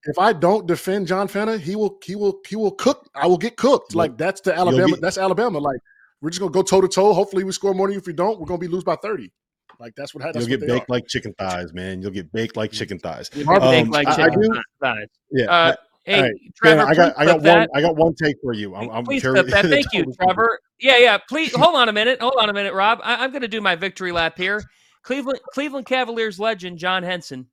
[0.06, 3.08] if I don't defend John Fanta, he will he will he will cook.
[3.14, 3.92] I will get cooked.
[3.92, 3.96] Yep.
[3.96, 4.88] Like that's the Alabama.
[4.88, 5.58] Get, that's Alabama.
[5.58, 5.78] Like
[6.20, 7.12] we're just gonna go toe to toe.
[7.12, 7.98] Hopefully, we score more than you.
[7.98, 9.32] If we don't, we're gonna be lose by thirty.
[9.78, 10.48] Like that's what happens.
[10.48, 12.00] You'll get baked like chicken thighs, man.
[12.00, 13.30] You'll get baked like chicken thighs.
[13.34, 15.08] You um, baked like chicken I, thighs.
[15.30, 15.50] Yeah.
[15.50, 16.32] Uh, Hey, right.
[16.54, 17.58] Trevor, I got I got that.
[17.58, 18.76] one I got one take for you.
[18.76, 19.64] I'm, I'm please sure that.
[19.66, 20.60] Thank you, Trevor.
[20.78, 21.18] Yeah, yeah.
[21.18, 22.20] Please hold on a minute.
[22.20, 23.00] Hold on a minute, Rob.
[23.02, 24.62] I, am going to do my victory lap here.
[25.02, 27.48] Cleveland Cleveland Cavaliers legend John Henson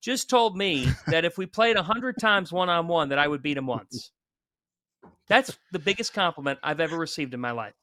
[0.00, 3.42] just told me that if we played hundred times one on one, that I would
[3.42, 4.12] beat him once.
[5.28, 7.74] That's the biggest compliment I've ever received in my life.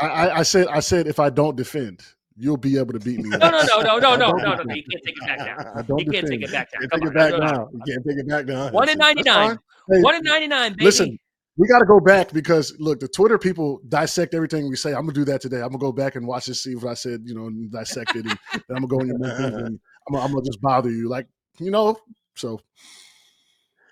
[0.00, 2.04] I, I said I said if I don't defend
[2.38, 3.30] you'll be able to beat me.
[3.30, 4.74] No, no, no, no, no, no, no, no.
[4.74, 5.38] You can't take it back
[5.86, 5.98] down.
[5.98, 6.88] You can't take it back down.
[6.88, 7.68] Come take it back now.
[7.72, 8.72] You can't take it back down.
[8.72, 9.58] One in ninety nine.
[9.86, 10.76] One in ninety nine.
[10.78, 11.18] Listen,
[11.56, 14.90] we got to go back because look, the Twitter people dissect everything we say.
[14.90, 15.60] I'm gonna do that today.
[15.60, 18.14] I'm gonna go back and watch this, see what I said, you know, and dissect
[18.14, 20.90] it, and then I'm gonna go in your mouth and I'm I'm gonna just bother
[20.90, 21.26] you, like
[21.58, 21.98] you know.
[22.36, 22.60] So,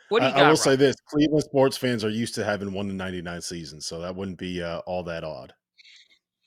[0.08, 2.72] what do you I, I will say this: Cleveland sports fans are used to having
[2.72, 5.52] one in ninety nine seasons, so that wouldn't be uh, all that odd.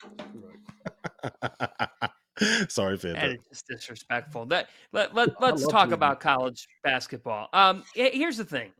[2.68, 3.20] Sorry, Fanta.
[3.20, 4.46] That is disrespectful.
[4.46, 7.48] That let, let let's talk about college basketball.
[7.52, 8.72] Um, here's the thing.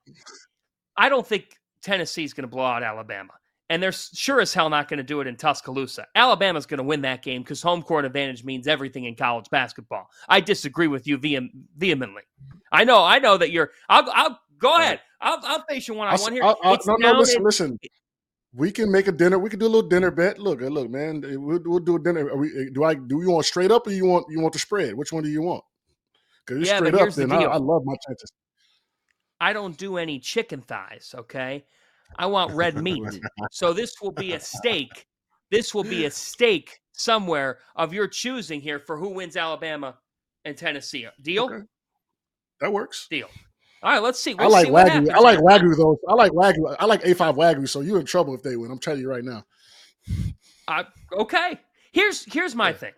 [0.97, 3.33] I don't think Tennessee's going to blow out Alabama,
[3.71, 6.07] and they're sure as hell not going to do it in Tuscaloosa.
[6.15, 10.11] Alabama's going to win that game because home court advantage means everything in college basketball.
[10.29, 12.23] I disagree with you vehem- vehemently.
[12.71, 13.71] I know, I know that you're.
[13.89, 15.01] I'll, I'll go ahead.
[15.23, 16.43] I'll, I'll face you one on one here.
[16.45, 17.79] I'll, I'll, no, no, listen, listen
[18.53, 19.39] we can make a dinner.
[19.39, 20.39] We can do a little dinner bet.
[20.39, 21.25] Look, look, man.
[21.25, 22.35] Eh, we'll, we'll do a dinner.
[22.37, 24.59] We, eh, do I do you want straight up or you want you want the
[24.59, 24.95] spread?
[24.95, 25.63] Which one do you want?
[26.45, 28.33] Because yeah, straight up, then the I, I, love my chances.
[29.41, 31.15] I don't do any chicken thighs.
[31.17, 31.65] Okay,
[32.19, 33.03] I want red meat.
[33.51, 35.07] so this will be a steak.
[35.51, 39.99] This will be a steak somewhere of your choosing here for who wins Alabama
[40.45, 41.07] and Tennessee.
[41.21, 41.45] Deal?
[41.45, 41.65] Okay.
[42.61, 43.07] That works.
[43.11, 43.29] Deal.
[43.83, 44.35] All right, let's see.
[44.39, 45.11] I like wagyu.
[45.11, 45.99] I like wagyu though.
[46.07, 46.77] I like wagyu.
[46.79, 47.69] I like A5 wagyu.
[47.69, 48.71] So you're in trouble if they win.
[48.71, 49.45] I'm telling you right now.
[50.69, 51.59] Uh, okay.
[51.93, 52.77] Here's here's my yeah.
[52.77, 52.93] thing.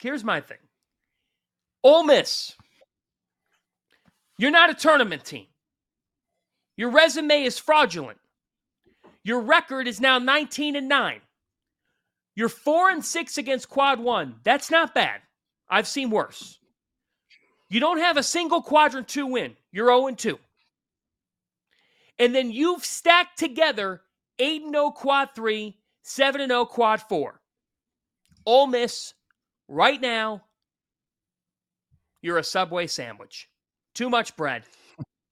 [0.00, 0.58] Here's my thing.
[1.84, 2.54] Ole Miss.
[4.38, 5.46] You're not a tournament team.
[6.80, 8.16] Your resume is fraudulent.
[9.22, 11.20] Your record is now 19 and 9.
[12.34, 14.36] You're 4 and 6 against quad 1.
[14.44, 15.20] That's not bad.
[15.68, 16.58] I've seen worse.
[17.68, 19.58] You don't have a single quadrant two win.
[19.70, 20.38] You're 0 and 2.
[22.18, 24.00] And then you've stacked together
[24.38, 27.42] 8 and 0 quad 3, 7 and 0 quad 4.
[28.46, 29.12] Ole Miss,
[29.68, 30.44] right now,
[32.22, 33.50] you're a Subway sandwich.
[33.94, 34.62] Too much bread.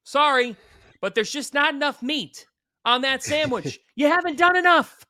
[0.04, 0.54] Sorry,
[1.00, 2.46] but there's just not enough meat
[2.84, 3.78] on that sandwich.
[3.94, 5.04] you haven't done enough.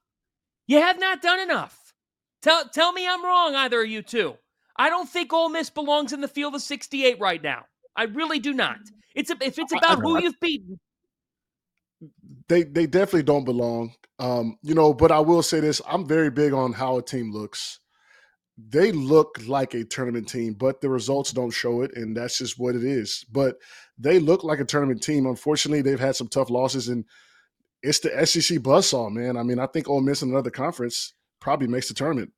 [0.67, 1.95] You have not done enough.
[2.43, 4.35] Tell, tell me I'm wrong, either of you two.
[4.77, 7.65] I don't think Ole Miss belongs in the field of 68 right now.
[7.97, 8.79] I really do not.
[9.15, 10.79] It's a, if it's about who you've beaten.
[12.49, 13.95] They they definitely don't belong.
[14.21, 17.33] Um, you know, but I will say this: I'm very big on how a team
[17.33, 17.81] looks.
[18.57, 22.59] They look like a tournament team, but the results don't show it, and that's just
[22.59, 23.25] what it is.
[23.31, 23.57] But
[23.99, 25.27] they look like a tournament team.
[25.27, 27.05] Unfortunately, they've had some tough losses, and
[27.83, 29.37] it's the SEC buzzsaw, man.
[29.37, 32.33] I mean, I think Ole Miss in another conference probably makes the tournament.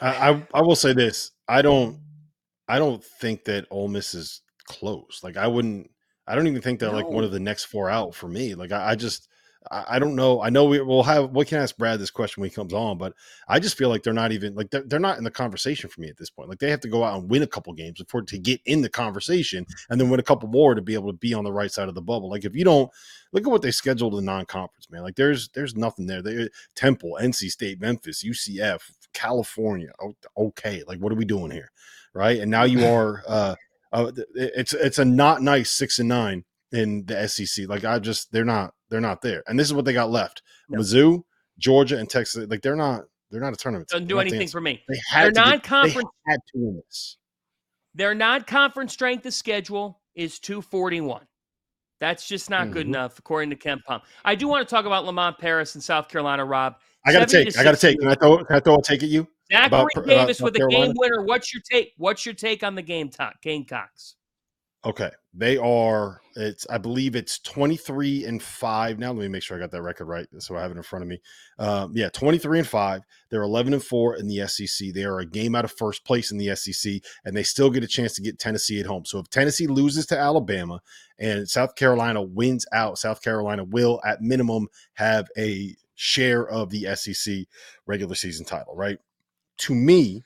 [0.00, 2.00] I, I, I will say this: I don't
[2.68, 5.20] I don't think that Ole Miss is close.
[5.22, 5.90] Like I wouldn't.
[6.26, 6.96] I don't even think they're no.
[6.96, 8.54] like one of the next four out for me.
[8.54, 9.28] Like I, I just.
[9.70, 10.42] I, I don't know.
[10.42, 11.30] I know we will have.
[11.30, 13.14] We can ask Brad this question when he comes on, but
[13.48, 16.00] I just feel like they're not even like they're, they're not in the conversation for
[16.00, 16.48] me at this point.
[16.48, 18.82] Like they have to go out and win a couple games before to get in
[18.82, 21.52] the conversation, and then win a couple more to be able to be on the
[21.52, 22.30] right side of the bubble.
[22.30, 22.90] Like if you don't
[23.32, 25.02] look at what they scheduled in non-conference, man.
[25.02, 26.22] Like there's there's nothing there.
[26.22, 28.80] They Temple, NC State, Memphis, UCF,
[29.12, 29.90] California.
[30.36, 31.70] Okay, like what are we doing here,
[32.14, 32.40] right?
[32.40, 33.22] And now you are.
[33.26, 33.54] uh
[33.92, 37.68] uh, it's it's a not nice six and nine in the SEC.
[37.68, 40.42] Like I just they're not they're not there, and this is what they got left:
[40.68, 40.80] no.
[40.80, 41.22] Mizzou,
[41.58, 42.46] Georgia, and Texas.
[42.48, 43.88] Like they're not they're not a tournament.
[43.88, 44.82] Doesn't do anything for me.
[44.88, 46.08] They had Their non-conference.
[46.26, 47.18] Get, had to win this.
[47.94, 51.26] Their non-conference strength of schedule is two forty one.
[51.98, 52.72] That's just not mm-hmm.
[52.72, 54.02] good enough, according to KenPom.
[54.24, 56.76] I do want to talk about Lamont Paris in South Carolina, Rob.
[57.06, 57.56] I got to take.
[57.58, 57.98] I got to take.
[57.98, 58.44] Can I throw?
[58.44, 59.26] Can I throw a take at you?
[59.50, 61.22] Zachary about, Davis about with a game winner.
[61.22, 61.92] What's your take?
[61.96, 64.16] What's your take on the game talk, Gamecocks?
[64.84, 66.20] Okay, they are.
[66.36, 69.08] It's I believe it's twenty three and five now.
[69.08, 71.02] Let me make sure I got that record right, so I have it in front
[71.02, 71.20] of me.
[71.58, 73.00] Um, yeah, twenty three and five.
[73.28, 74.92] They're eleven and four in the SEC.
[74.92, 77.82] They are a game out of first place in the SEC, and they still get
[77.82, 79.04] a chance to get Tennessee at home.
[79.04, 80.80] So if Tennessee loses to Alabama
[81.18, 86.94] and South Carolina wins out, South Carolina will at minimum have a share of the
[86.94, 87.46] SEC
[87.86, 88.76] regular season title.
[88.76, 88.98] Right?
[89.58, 90.22] To me,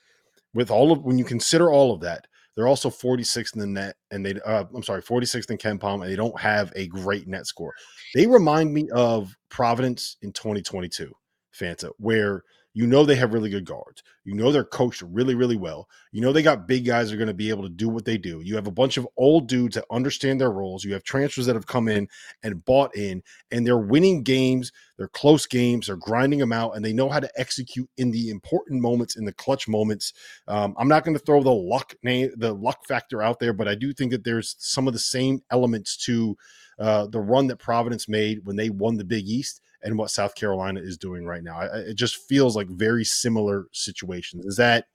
[0.53, 3.97] with all of when you consider all of that they're also 46th in the net,
[4.11, 7.47] and they uh, I'm sorry, 46th in KenPom, and they don't have a great net
[7.47, 7.75] score.
[8.15, 11.13] They remind me of Providence in 2022,
[11.59, 14.03] Fanta, where you know they have really good guards.
[14.25, 15.89] You know they're coached really, really well.
[16.13, 18.05] You know they got big guys that are going to be able to do what
[18.05, 18.41] they do.
[18.45, 20.85] You have a bunch of old dudes that understand their roles.
[20.85, 22.09] You have transfers that have come in
[22.43, 24.71] and bought in, and they're winning games.
[24.99, 25.87] They're close games.
[25.87, 29.25] They're grinding them out, and they know how to execute in the important moments, in
[29.25, 30.13] the clutch moments.
[30.47, 33.67] Um, I'm not going to throw the luck name, the luck factor out there, but
[33.67, 36.37] I do think that there's some of the same elements to
[36.79, 40.35] uh, the run that Providence made when they won the Big East and what South
[40.35, 41.59] Carolina is doing right now.
[41.61, 44.47] I, it just feels like very similar situations.
[44.47, 44.87] Is that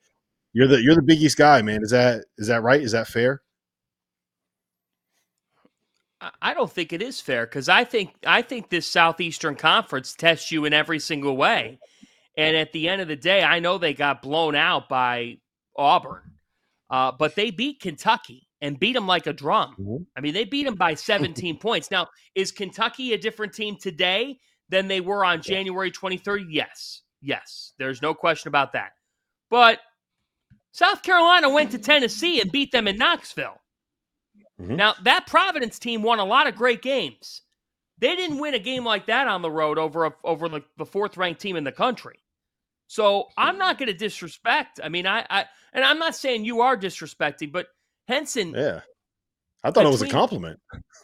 [0.54, 1.82] you're the you're the Big East guy, man?
[1.84, 2.82] Is that is that right?
[2.82, 3.41] Is that fair?
[6.41, 10.52] I don't think it is fair because I think I think this Southeastern Conference tests
[10.52, 11.80] you in every single way.
[12.38, 15.38] And at the end of the day, I know they got blown out by
[15.78, 16.34] Auburn,
[16.89, 19.76] uh, but they beat Kentucky and beat them like a drum.
[19.80, 20.04] Mm-hmm.
[20.17, 21.91] I mean, they beat them by 17 points.
[21.91, 26.47] Now, is Kentucky a different team today than they were on January 23rd?
[26.49, 27.01] Yes.
[27.21, 27.73] Yes.
[27.78, 28.91] There's no question about that.
[29.49, 29.80] But
[30.71, 33.62] South Carolina went to Tennessee and beat them in Knoxville.
[34.60, 34.75] Mm-hmm.
[34.75, 37.41] Now, that Providence team won a lot of great games.
[37.97, 40.86] They didn't win a game like that on the road over a, over the, the
[40.86, 42.19] fourth ranked team in the country.
[42.88, 44.80] So I'm not going to disrespect.
[44.84, 47.67] I mean, I, I and I'm not saying you are disrespecting, but
[48.08, 48.54] Henson.
[48.56, 48.82] Yeah,
[49.63, 50.60] I thought between, it was a compliment.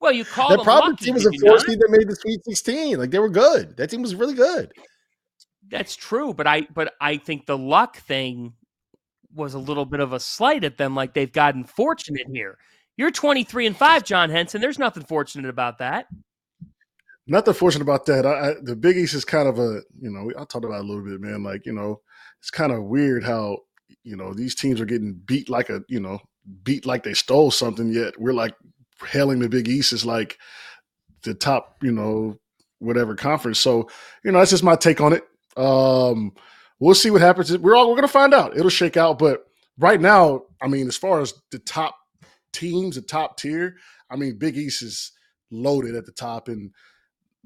[0.00, 2.98] Well, you call that Providence team was a four seed that made the Sweet 16.
[2.98, 3.76] Like they were good.
[3.76, 4.72] That team was really good.
[5.68, 8.54] That's true, but I but I think the luck thing
[9.32, 10.94] was a little bit of a slight at them.
[10.94, 12.58] Like they've gotten fortunate here.
[12.96, 14.60] You're 23 and five, John Henson.
[14.60, 16.06] There's nothing fortunate about that.
[17.26, 18.26] Nothing fortunate about that.
[18.26, 20.84] I, I, the Big East is kind of a you know I talked about it
[20.84, 21.42] a little bit, man.
[21.44, 22.00] Like you know
[22.40, 23.58] it's kind of weird how
[24.02, 26.18] you know these teams are getting beat like a you know
[26.64, 27.92] beat like they stole something.
[27.92, 28.54] Yet we're like
[29.06, 30.38] hailing the Big East as like
[31.22, 32.38] the top, you know,
[32.78, 33.60] whatever conference.
[33.60, 33.88] So,
[34.24, 35.24] you know, that's just my take on it.
[35.56, 36.32] Um,
[36.78, 37.56] we'll see what happens.
[37.58, 38.56] We're all we're gonna find out.
[38.56, 39.18] It'll shake out.
[39.18, 39.46] But
[39.78, 41.96] right now, I mean, as far as the top
[42.52, 43.76] teams, the top tier,
[44.10, 45.12] I mean, Big East is
[45.50, 46.70] loaded at the top, and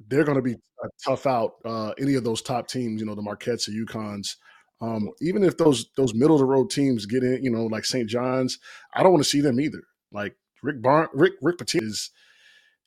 [0.09, 0.57] they're to be
[1.05, 1.55] tough out.
[1.65, 4.37] Uh, any of those top teams, you know, the Marquettes, the UConns.
[4.81, 7.85] Um, even if those those middle of the road teams get in, you know, like
[7.85, 8.09] St.
[8.09, 8.59] John's,
[8.93, 9.83] I don't want to see them either.
[10.13, 12.11] Like Rick Barn, Rick Rick Pitino is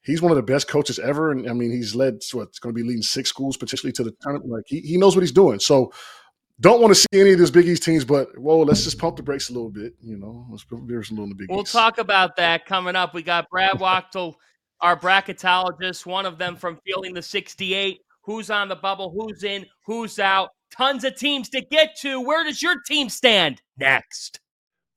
[0.01, 2.77] he's one of the best coaches ever, and I mean he's led what's going to
[2.77, 4.49] be leading six schools potentially to the tournament.
[4.49, 5.59] Like he, he knows what he's doing.
[5.59, 5.93] So
[6.59, 9.15] don't want to see any of these Big East teams, but whoa, let's just pump
[9.15, 9.93] the brakes a little bit.
[10.01, 11.71] You know, let's put there's a little Big We'll East.
[11.71, 13.13] talk about that coming up.
[13.13, 14.35] We got Brad Wachtel,
[14.81, 17.99] our bracketologist, one of them from Fielding the 68.
[18.23, 19.13] Who's on the bubble?
[19.15, 19.65] Who's in?
[19.85, 20.49] Who's out?
[20.75, 22.19] Tons of teams to get to.
[22.21, 24.39] Where does your team stand next?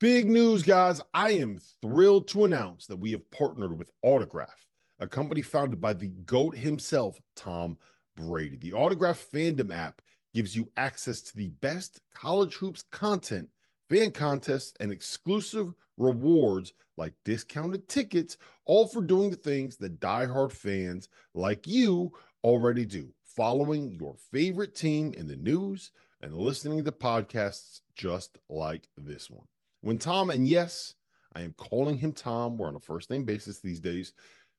[0.00, 1.02] Big news, guys.
[1.12, 4.66] I am thrilled to announce that we have partnered with Autograph,
[4.98, 7.76] a company founded by the GOAT himself, Tom
[8.16, 8.56] Brady.
[8.56, 10.00] The Autograph fandom app
[10.32, 13.50] gives you access to the best college hoops content,
[13.90, 20.50] fan contests, and exclusive rewards like discounted tickets, all for doing the things that diehard
[20.50, 22.10] fans like you
[22.42, 25.90] already do, following your favorite team in the news
[26.22, 29.44] and listening to podcasts just like this one.
[29.80, 30.94] When Tom, and yes,
[31.34, 34.12] I am calling him Tom, we're on a first name basis these days,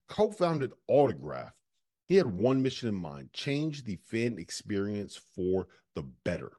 [0.09, 1.53] co founded Autograph,
[2.07, 6.51] he had one mission in mind change the fan experience for the better.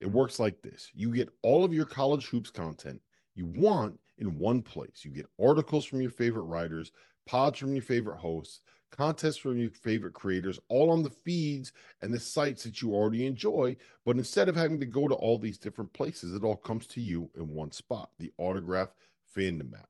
[0.00, 3.00] It works like this you get all of your college hoops content
[3.34, 5.02] you want in one place.
[5.04, 6.92] You get articles from your favorite writers,
[7.26, 8.60] pods from your favorite hosts,
[8.94, 13.26] contests from your favorite creators, all on the feeds and the sites that you already
[13.26, 13.76] enjoy.
[14.06, 17.00] But instead of having to go to all these different places, it all comes to
[17.00, 18.90] you in one spot the autograph
[19.36, 19.88] fandom app.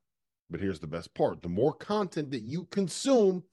[0.49, 3.43] But here's the best part the more content that you consume,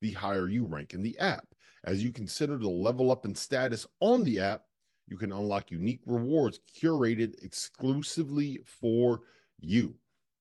[0.00, 1.46] the higher you rank in the app.
[1.84, 4.62] As you consider the level up in status on the app,
[5.06, 9.20] you can unlock unique rewards curated exclusively for
[9.60, 9.94] you.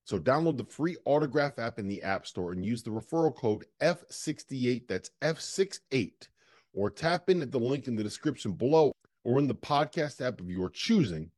[0.05, 3.65] So download the free autograph app in the App Store and use the referral code
[3.81, 6.27] F68, that's F68,
[6.73, 8.93] or tap in at the link in the description below
[9.23, 11.31] or in the podcast app of your choosing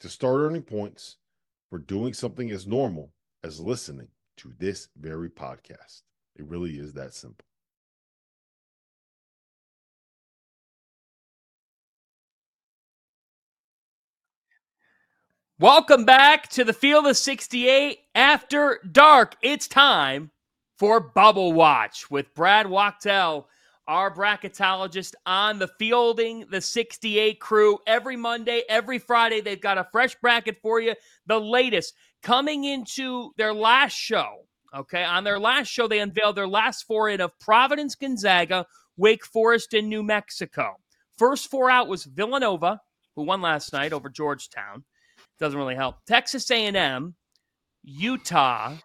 [0.00, 1.18] to start earning points
[1.68, 3.12] for doing something as normal
[3.44, 4.08] as listening
[4.38, 6.02] to this very podcast.
[6.34, 7.45] It really is that simple.
[15.58, 19.36] Welcome back to the Field of 68 after dark.
[19.40, 20.30] It's time
[20.78, 23.48] for Bubble Watch with Brad Wachtel,
[23.88, 27.78] our bracketologist on the Fielding the 68 crew.
[27.86, 30.94] Every Monday, every Friday, they've got a fresh bracket for you.
[31.24, 34.44] The latest coming into their last show.
[34.74, 38.66] Okay, on their last show, they unveiled their last four in of Providence, Gonzaga,
[38.98, 40.74] Wake Forest, and New Mexico.
[41.16, 42.82] First four out was Villanova,
[43.14, 44.84] who won last night over Georgetown
[45.38, 45.96] doesn't really help.
[46.06, 47.14] Texas A&M,
[47.82, 48.76] Utah,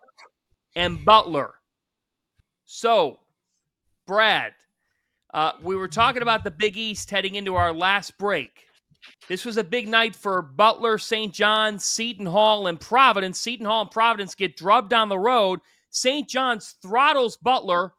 [0.75, 1.53] and Butler.
[2.65, 3.19] So,
[4.07, 4.53] Brad,
[5.33, 8.51] uh, we were talking about the Big East heading into our last break.
[9.27, 11.33] This was a big night for Butler, St.
[11.33, 13.39] John's, Seton Hall, and Providence.
[13.39, 15.59] Seton Hall and Providence get drubbed down the road.
[15.89, 16.27] St.
[16.27, 17.93] John's throttles Butler.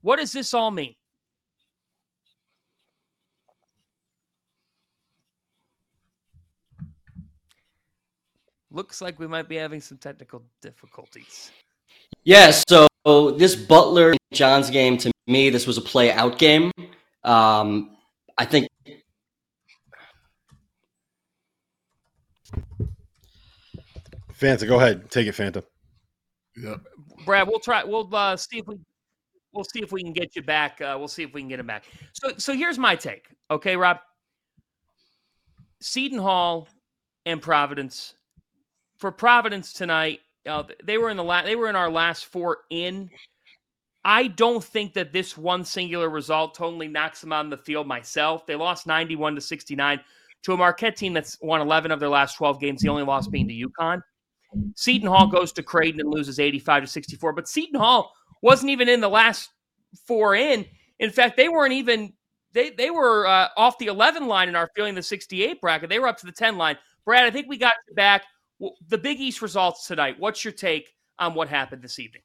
[0.00, 0.94] What does this all mean?
[8.72, 11.50] Looks like we might be having some technical difficulties.
[12.24, 12.88] Yeah, so
[13.32, 16.70] this Butler Johns game to me, this was a play out game.
[17.24, 17.96] Um,
[18.38, 18.68] I think.
[24.32, 25.62] Fanta, go ahead, take it, Fanta.
[26.56, 26.76] Yeah,
[27.24, 27.84] Brad, we'll try.
[27.84, 28.76] We'll uh, see if we.
[29.54, 30.80] We'll see if we can get you back.
[30.80, 31.84] Uh, we'll see if we can get him back.
[32.14, 33.26] So, so here's my take.
[33.50, 33.98] Okay, Rob.
[35.82, 36.68] Seton Hall
[37.26, 38.14] and Providence
[39.02, 42.58] for Providence tonight, uh, they were in the la- they were in our last four
[42.70, 43.10] in.
[44.04, 47.88] I don't think that this one singular result totally knocks them out on the field.
[47.88, 50.00] Myself, they lost ninety-one to sixty-nine
[50.44, 52.80] to a Marquette team that's won eleven of their last twelve games.
[52.80, 54.02] The only loss being to UConn.
[54.76, 57.32] Seton Hall goes to Creighton and loses eighty-five to sixty-four.
[57.32, 59.50] But Seton Hall wasn't even in the last
[60.06, 60.64] four in.
[61.00, 62.12] In fact, they weren't even
[62.52, 65.90] they they were uh, off the eleven line in our Fielding the sixty-eight bracket.
[65.90, 66.78] They were up to the ten line.
[67.04, 68.22] Brad, I think we got you back
[68.88, 70.16] the Big East results tonight.
[70.18, 72.22] What's your take on what happened this evening?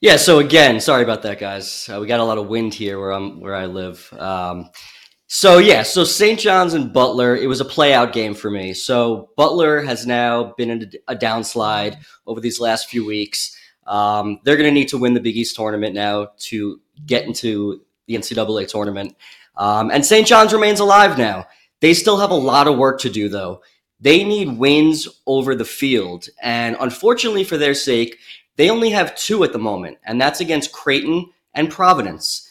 [0.00, 0.16] Yeah.
[0.16, 1.88] So again, sorry about that, guys.
[1.88, 4.12] Uh, we got a lot of wind here where I'm where I live.
[4.18, 4.70] Um,
[5.28, 6.38] so yeah, so St.
[6.38, 8.74] John's and Butler, it was a play out game for me.
[8.74, 13.56] So Butler has now been in a downslide over these last few weeks.
[13.86, 17.82] Um, they're going to need to win the Big East tournament now to get into
[18.06, 19.16] the NCAA tournament.
[19.56, 20.26] Um, and St.
[20.26, 21.46] John's remains alive now.
[21.80, 23.62] They still have a lot of work to do, though.
[24.00, 26.28] They need wins over the field.
[26.42, 28.18] And unfortunately for their sake,
[28.56, 32.42] they only have two at the moment, and that's against Creighton and Providence.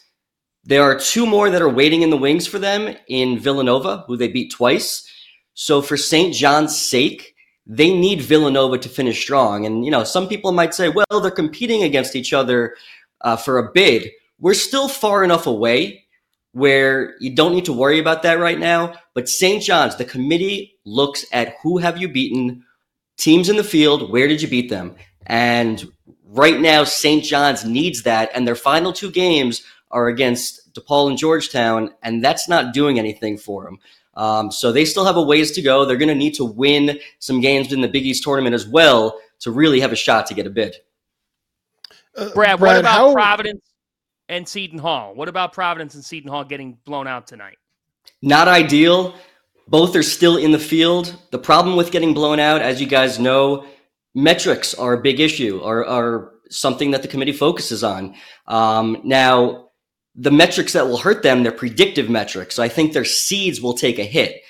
[0.63, 4.17] There are two more that are waiting in the wings for them in Villanova, who
[4.17, 5.07] they beat twice.
[5.53, 6.33] So for St.
[6.33, 7.35] John's sake,
[7.67, 9.65] they need Villanova to finish strong.
[9.65, 12.75] And, you know, some people might say, well, they're competing against each other
[13.21, 14.09] uh, for a bid.
[14.39, 16.05] We're still far enough away
[16.51, 18.93] where you don't need to worry about that right now.
[19.13, 19.61] But St.
[19.61, 22.63] John's, the committee looks at who have you beaten,
[23.17, 24.95] teams in the field, where did you beat them?
[25.25, 25.91] And
[26.23, 27.23] right now, St.
[27.23, 28.29] John's needs that.
[28.33, 33.38] And their final two games are against DePaul and Georgetown, and that's not doing anything
[33.38, 33.79] for them.
[34.15, 35.86] Um, so they still have a ways to go.
[35.86, 39.19] They're going to need to win some games in the Big East tournament as well
[39.39, 40.75] to really have a shot to get a bid.
[42.15, 43.13] Uh, Brad, Brad, what about how...
[43.13, 43.61] Providence
[44.29, 45.13] and Seton Hall?
[45.13, 47.57] What about Providence and Seton Hall getting blown out tonight?
[48.21, 49.15] Not ideal.
[49.68, 51.16] Both are still in the field.
[51.32, 53.66] The problem with getting blown out, as you guys know,
[54.13, 58.16] metrics are a big issue, are, are something that the committee focuses on.
[58.47, 59.70] Um, now,
[60.16, 62.55] the metrics that will hurt them, they're predictive metrics.
[62.55, 64.41] So I think their seeds will take a hit,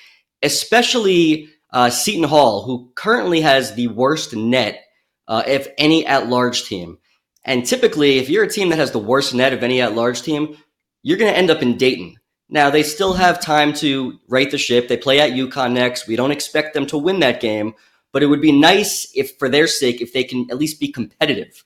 [0.42, 4.84] especially uh, Seton Hall, who currently has the worst net
[5.26, 6.98] uh, if any at large team.
[7.44, 10.22] And typically, if you're a team that has the worst net of any at large
[10.22, 10.56] team,
[11.02, 12.16] you're going to end up in Dayton.
[12.48, 14.88] Now, they still have time to right the ship.
[14.88, 16.06] They play at UConn next.
[16.06, 17.74] We don't expect them to win that game,
[18.12, 20.92] but it would be nice if, for their sake, if they can at least be
[20.92, 21.64] competitive.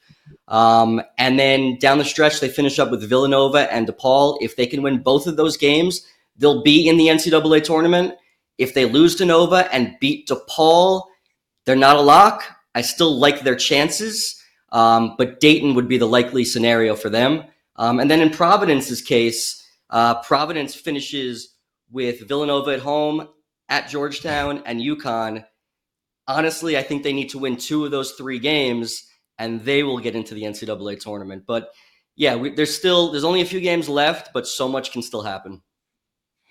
[0.49, 4.39] Um, and then down the stretch, they finish up with Villanova and DePaul.
[4.41, 6.07] If they can win both of those games,
[6.37, 8.15] they'll be in the NCAA tournament.
[8.59, 11.05] If they lose to Nova and beat DePaul,
[11.65, 12.43] they're not a lock.
[12.75, 17.45] I still like their chances, um, but Dayton would be the likely scenario for them.
[17.77, 19.60] Um, and then in Providence's case,
[19.91, 21.57] uh, Providence finishes
[21.91, 23.29] with Villanova at home,
[23.69, 25.45] at Georgetown, and UConn.
[26.29, 29.05] Honestly, I think they need to win two of those three games
[29.39, 31.45] and they will get into the NCAA tournament.
[31.47, 31.71] But
[32.15, 35.23] yeah, we, there's still there's only a few games left, but so much can still
[35.23, 35.63] happen.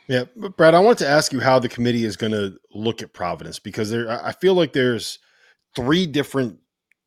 [0.07, 0.23] Yeah,
[0.57, 3.59] Brad, I want to ask you how the committee is going to look at Providence
[3.59, 5.19] because there, I feel like there's
[5.75, 6.57] three different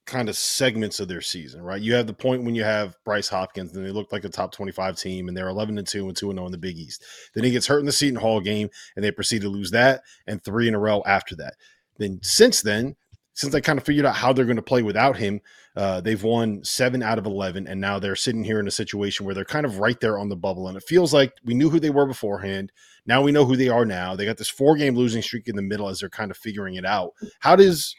[0.05, 1.81] kind of segments of their season, right?
[1.81, 4.53] You have the point when you have Bryce Hopkins, and they look like a top
[4.53, 7.05] 25 team, and they're 11 and 2 and 2 and 0 in the Big East.
[7.35, 10.03] Then he gets hurt in the Seton Hall game, and they proceed to lose that
[10.27, 11.55] and three in a row after that.
[11.99, 12.97] Then since then,
[13.35, 15.41] since I kind of figured out how they're going to play without him,
[15.75, 19.25] uh, they've won seven out of 11, and now they're sitting here in a situation
[19.25, 20.69] where they're kind of right there on the bubble.
[20.69, 22.73] And it feels like we knew who they were beforehand.
[23.07, 24.15] Now we know who they are now.
[24.15, 26.75] They got this four game losing streak in the middle as they're kind of figuring
[26.75, 27.13] it out.
[27.41, 27.97] How does,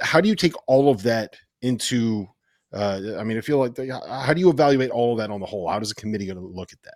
[0.00, 2.26] how do you take all of that into,
[2.72, 5.40] uh, I mean, I feel like, they, how do you evaluate all of that on
[5.40, 5.68] the whole?
[5.68, 6.94] How does a committee going to look at that?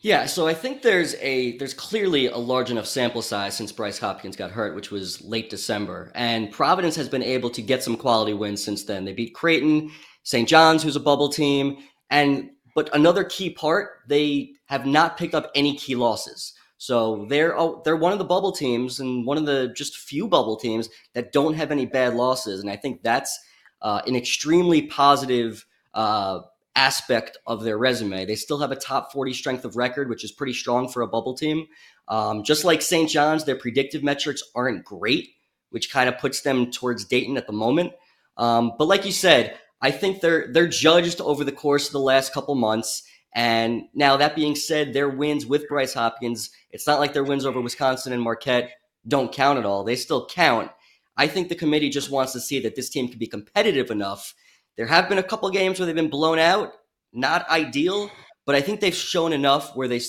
[0.00, 3.98] Yeah, so I think there's a there's clearly a large enough sample size since Bryce
[3.98, 7.96] Hopkins got hurt, which was late December, and Providence has been able to get some
[7.96, 9.04] quality wins since then.
[9.04, 9.90] They beat Creighton,
[10.22, 10.48] St.
[10.48, 11.78] John's, who's a bubble team,
[12.10, 16.54] and but another key part, they have not picked up any key losses.
[16.78, 20.56] So they're they're one of the bubble teams and one of the just few bubble
[20.56, 23.38] teams that don't have any bad losses, and I think that's
[23.82, 26.40] uh, an extremely positive uh,
[26.76, 28.24] aspect of their resume.
[28.24, 31.08] They still have a top 40 strength of record, which is pretty strong for a
[31.08, 31.66] bubble team.
[32.06, 33.10] Um, just like St.
[33.10, 35.30] John's, their predictive metrics aren't great,
[35.70, 37.92] which kind of puts them towards Dayton at the moment.
[38.36, 42.00] Um, but like you said, I think they're they're judged over the course of the
[42.00, 43.02] last couple months.
[43.34, 47.46] And now that being said, their wins with Bryce Hopkins, it's not like their wins
[47.46, 48.72] over Wisconsin and Marquette
[49.06, 49.84] don't count at all.
[49.84, 50.70] They still count.
[51.16, 54.34] I think the committee just wants to see that this team can be competitive enough
[54.78, 56.72] there have been a couple games where they've been blown out,
[57.12, 58.10] not ideal,
[58.46, 60.00] but I think they've shown enough where they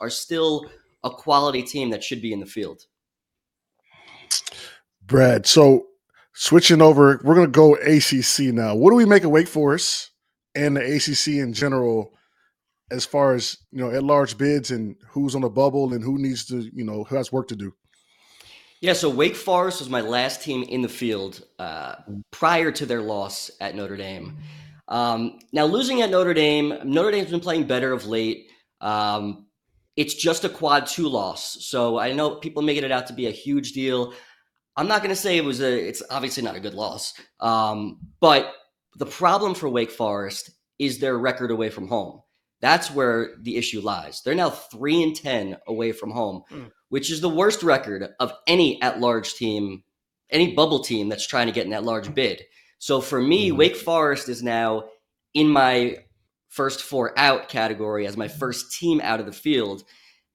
[0.00, 0.70] are still
[1.04, 2.86] a quality team that should be in the field.
[5.06, 5.88] Brad, so
[6.32, 8.74] switching over, we're going to go ACC now.
[8.74, 10.12] What do we make of Wake Forest
[10.54, 12.14] and the ACC in general,
[12.90, 16.18] as far as you know, at large bids and who's on the bubble and who
[16.18, 17.72] needs to, you know, who has work to do?
[18.80, 21.96] Yeah, so Wake Forest was my last team in the field uh,
[22.30, 24.38] prior to their loss at Notre Dame.
[24.88, 28.50] Um, now, losing at Notre Dame, Notre Dame's been playing better of late.
[28.80, 29.46] Um,
[29.96, 33.26] it's just a quad two loss, so I know people making it out to be
[33.26, 34.14] a huge deal.
[34.76, 35.88] I'm not going to say it was a.
[35.88, 38.54] It's obviously not a good loss, um, but
[38.96, 42.22] the problem for Wake Forest is their record away from home.
[42.60, 44.22] That's where the issue lies.
[44.22, 46.42] They're now three and ten away from home.
[46.50, 49.82] Mm which is the worst record of any at large team,
[50.28, 52.42] any bubble team that's trying to get in that large bid.
[52.78, 53.56] So for me, mm-hmm.
[53.56, 54.84] Wake Forest is now
[55.32, 55.98] in my
[56.48, 59.84] first four out category as my first team out of the field.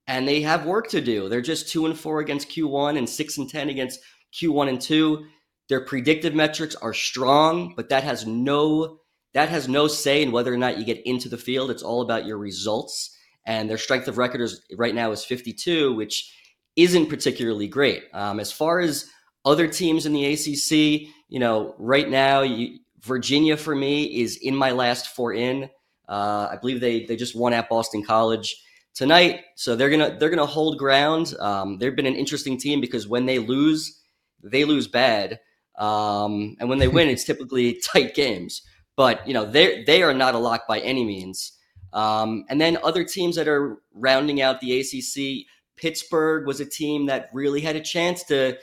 [0.07, 1.29] And they have work to do.
[1.29, 3.99] They're just two and four against Q1 and six and 10 against
[4.33, 5.25] Q1 and two.
[5.67, 8.99] Their predictive metrics are strong, but that has no
[9.35, 11.69] that has no say in whether or not you get into the field.
[11.69, 13.15] It's all about your results.
[13.45, 16.33] And their strength of record is right now is 52, which
[16.77, 18.05] isn't particularly great.
[18.13, 19.07] Um, as far as
[19.43, 24.55] other teams in the ACC, you know, right now, you, Virginia for me is in
[24.55, 25.69] my last four in.
[26.07, 28.55] Uh, I believe they they just won at Boston College
[28.93, 31.33] tonight, so they're gonna they're gonna hold ground.
[31.39, 34.01] Um, they've been an interesting team because when they lose,
[34.43, 35.39] they lose bad,
[35.77, 38.61] um, and when they win, it's typically tight games.
[38.95, 41.53] But you know they they are not a lock by any means.
[41.93, 47.05] Um, and then other teams that are rounding out the ACC, Pittsburgh was a team
[47.05, 48.57] that really had a chance to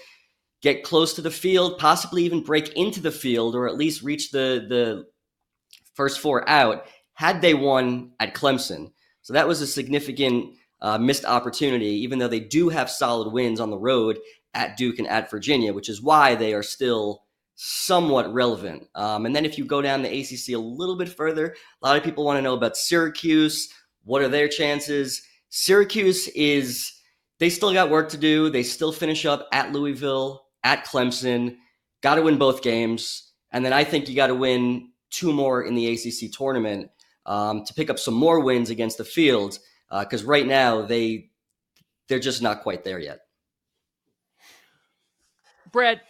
[0.60, 4.30] get close to the field, possibly even break into the field, or at least reach
[4.30, 5.06] the the
[5.94, 8.92] first four out had they won at Clemson.
[9.22, 13.60] So that was a significant uh, missed opportunity, even though they do have solid wins
[13.60, 14.18] on the road
[14.54, 17.21] at Duke and at Virginia, which is why they are still
[17.54, 18.88] somewhat relevant.
[18.94, 21.96] Um, and then if you go down the ACC a little bit further, a lot
[21.96, 23.68] of people want to know about Syracuse.
[24.04, 25.22] What are their chances?
[25.50, 26.92] Syracuse is,
[27.38, 28.50] they still got work to do.
[28.50, 31.56] They still finish up at Louisville, at Clemson.
[32.02, 33.32] Got to win both games.
[33.52, 36.90] And then I think you got to win two more in the ACC tournament
[37.26, 39.58] um, to pick up some more wins against the field.
[39.90, 41.30] Because uh, right now they
[42.08, 43.20] they're just not quite there yet.
[45.70, 46.00] Brad,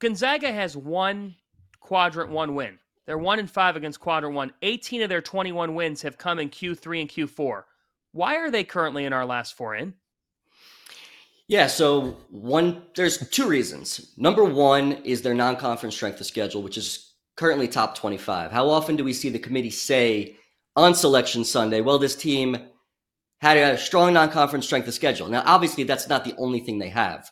[0.00, 1.36] Gonzaga has one
[1.78, 2.78] quadrant one win.
[3.06, 4.52] They're one and five against quadrant one.
[4.62, 7.64] 18 of their 21 wins have come in Q3 and Q4.
[8.12, 9.94] Why are they currently in our last four in?
[11.48, 14.12] Yeah, so one there's two reasons.
[14.16, 18.52] Number one is their non-conference strength of schedule, which is currently top 25.
[18.52, 20.36] How often do we see the committee say
[20.76, 22.56] on selection Sunday, well, this team
[23.40, 25.28] had a strong non-conference strength of schedule.
[25.28, 27.30] Now, obviously, that's not the only thing they have.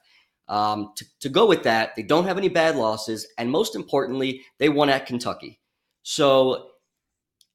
[0.49, 4.43] Um, to, to go with that, they don't have any bad losses, and most importantly,
[4.59, 5.61] they won at Kentucky.
[6.03, 6.71] So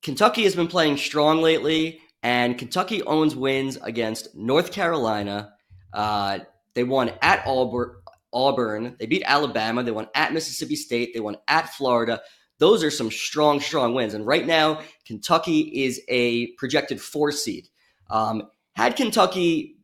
[0.03, 5.53] Kentucky has been playing strong lately, and Kentucky owns wins against North Carolina.
[5.91, 6.39] Uh,
[6.75, 7.95] they won at Auburn.
[8.31, 8.95] Auburn.
[8.99, 9.83] They beat Alabama.
[9.83, 11.13] They won at Mississippi State.
[11.13, 12.21] They won at Florida.
[12.59, 14.13] Those are some strong, strong wins.
[14.13, 17.67] And right now, Kentucky is a projected four seed.
[18.09, 19.77] Um, had Kentucky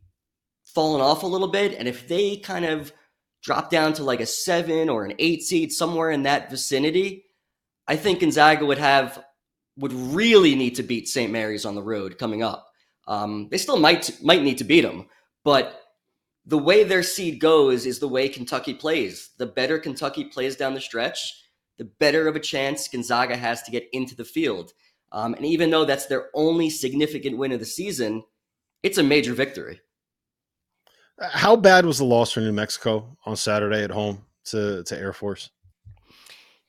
[0.64, 2.92] fallen off a little bit, and if they kind of
[3.42, 7.26] drop down to like a seven or an eight seed, somewhere in that vicinity,
[7.88, 9.24] I think Gonzaga would have
[9.78, 11.32] would really need to beat St.
[11.32, 12.68] Mary's on the road coming up.
[13.08, 15.08] Um, they still might might need to beat them,
[15.44, 15.82] but
[16.46, 19.30] the way their seed goes is the way Kentucky plays.
[19.38, 21.44] The better Kentucky plays down the stretch,
[21.78, 24.74] the better of a chance Gonzaga has to get into the field.
[25.12, 28.24] Um, and even though that's their only significant win of the season,
[28.84, 29.82] it's a major victory.
[31.22, 35.14] How bad was the loss for New Mexico on Saturday at home to, to Air
[35.14, 35.50] Force?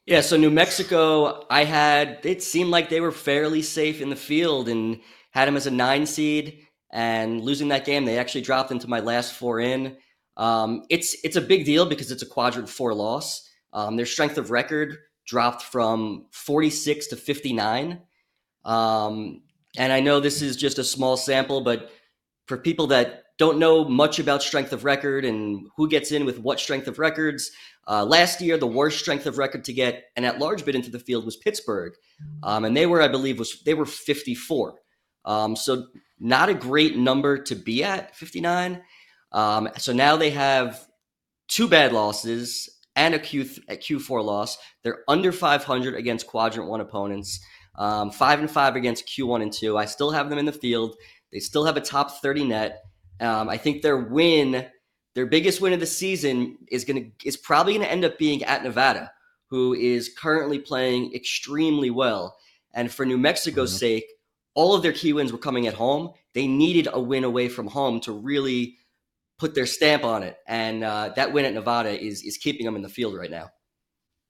[0.06, 4.16] Yeah, so New Mexico, I had it seemed like they were fairly safe in the
[4.16, 6.66] field and had them as a nine seed.
[6.92, 9.96] And losing that game, they actually dropped into my last four in.
[10.36, 13.48] Um, it's it's a big deal because it's a quadrant four loss.
[13.72, 14.96] Um, their strength of record
[15.26, 18.00] dropped from 46 to 59.
[18.64, 19.42] Um,
[19.76, 21.92] and I know this is just a small sample, but
[22.46, 26.38] for people that don't know much about strength of record and who gets in with
[26.38, 27.50] what strength of records.
[27.88, 30.98] Uh, last year, the worst strength of record to get an at-large bid into the
[30.98, 31.94] field was Pittsburgh,
[32.42, 34.74] um, and they were, I believe, was they were 54.
[35.24, 35.86] Um, so
[36.18, 38.82] not a great number to be at 59.
[39.32, 40.86] Um, so now they have
[41.48, 44.58] two bad losses and a Q a Q4 loss.
[44.84, 47.40] They're under 500 against quadrant one opponents.
[47.78, 49.78] Um, five and five against Q1 and two.
[49.78, 50.96] I still have them in the field.
[51.32, 52.82] They still have a top 30 net.
[53.20, 54.66] Um, I think their win,
[55.14, 58.62] their biggest win of the season, is gonna is probably gonna end up being at
[58.62, 59.12] Nevada,
[59.48, 62.36] who is currently playing extremely well.
[62.72, 63.78] And for New Mexico's mm-hmm.
[63.78, 64.04] sake,
[64.54, 66.12] all of their key wins were coming at home.
[66.34, 68.76] They needed a win away from home to really
[69.38, 72.76] put their stamp on it, and uh, that win at Nevada is is keeping them
[72.76, 73.50] in the field right now.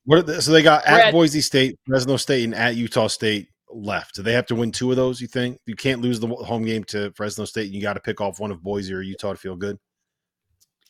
[0.04, 4.16] What the, so they got at Boise State, Fresno State, and at Utah State left.
[4.16, 5.20] Do they have to win two of those?
[5.20, 7.66] You think you can't lose the home game to Fresno State?
[7.66, 9.78] And you got to pick off one of Boise or Utah to feel good.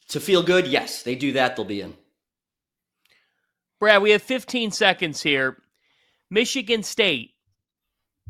[0.08, 1.56] To feel good, yes, they do that.
[1.56, 1.94] They'll be in.
[3.78, 5.56] Brad, we have 15 seconds here.
[6.30, 7.30] Michigan State,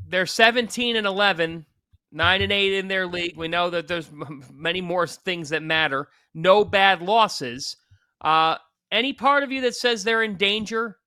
[0.07, 1.67] they're 17 and 11,
[2.13, 3.37] nine and eight in their league.
[3.37, 4.11] We know that there's
[4.53, 6.09] many more things that matter.
[6.35, 7.77] No bad losses.
[8.21, 8.57] Uh,
[8.93, 10.99] any part of you that says they're in danger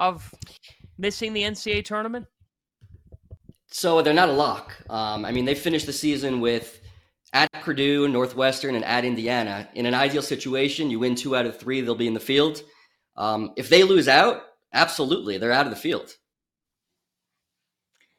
[0.00, 0.32] of
[0.98, 2.26] missing the NCAA tournament?
[3.76, 4.72] So they're not a lock.
[4.88, 6.80] Um, I mean, they finished the season with
[7.32, 9.68] at Purdue, Northwestern, and at Indiana.
[9.74, 12.62] In an ideal situation, you win two out of three, they'll be in the field.
[13.16, 16.14] Um, if they lose out, absolutely, they're out of the field.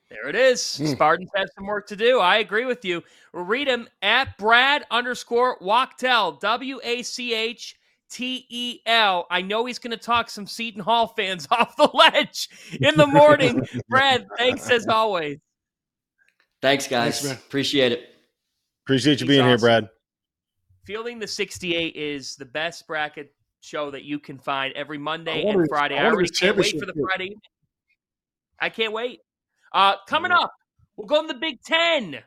[0.10, 0.60] There it is.
[0.60, 0.92] Mm.
[0.92, 2.20] Spartans have some work to do.
[2.20, 3.02] I agree with you.
[3.32, 7.78] Read him at Brad underscore Wachtel, W A C H
[8.10, 9.26] T E L.
[9.32, 12.50] I know he's going to talk some Seton Hall fans off the ledge
[12.82, 13.66] in the morning.
[13.88, 15.40] Brad, thanks as always.
[16.66, 17.22] Thanks, guys.
[17.22, 18.10] Thanks, Appreciate it.
[18.86, 19.50] Appreciate you He's being awesome.
[19.50, 19.90] here, Brad.
[20.84, 25.68] Fielding the 68 is the best bracket show that you can find every Monday and
[25.70, 25.96] Friday.
[25.96, 27.36] I, I already can't wait for the Friday.
[28.60, 29.20] I can't wait.
[29.74, 30.52] Uh, coming up,
[30.98, 32.18] we'll go in the Big Ten.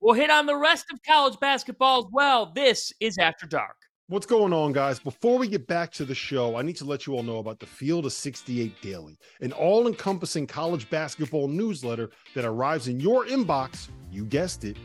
[0.00, 2.52] We'll hit on the rest of college basketball as well.
[2.54, 3.76] This is After Dark.
[4.08, 5.00] What's going on, guys?
[5.00, 7.58] Before we get back to the show, I need to let you all know about
[7.58, 13.26] the Field of 68 Daily, an all encompassing college basketball newsletter that arrives in your
[13.26, 14.76] inbox, you guessed it,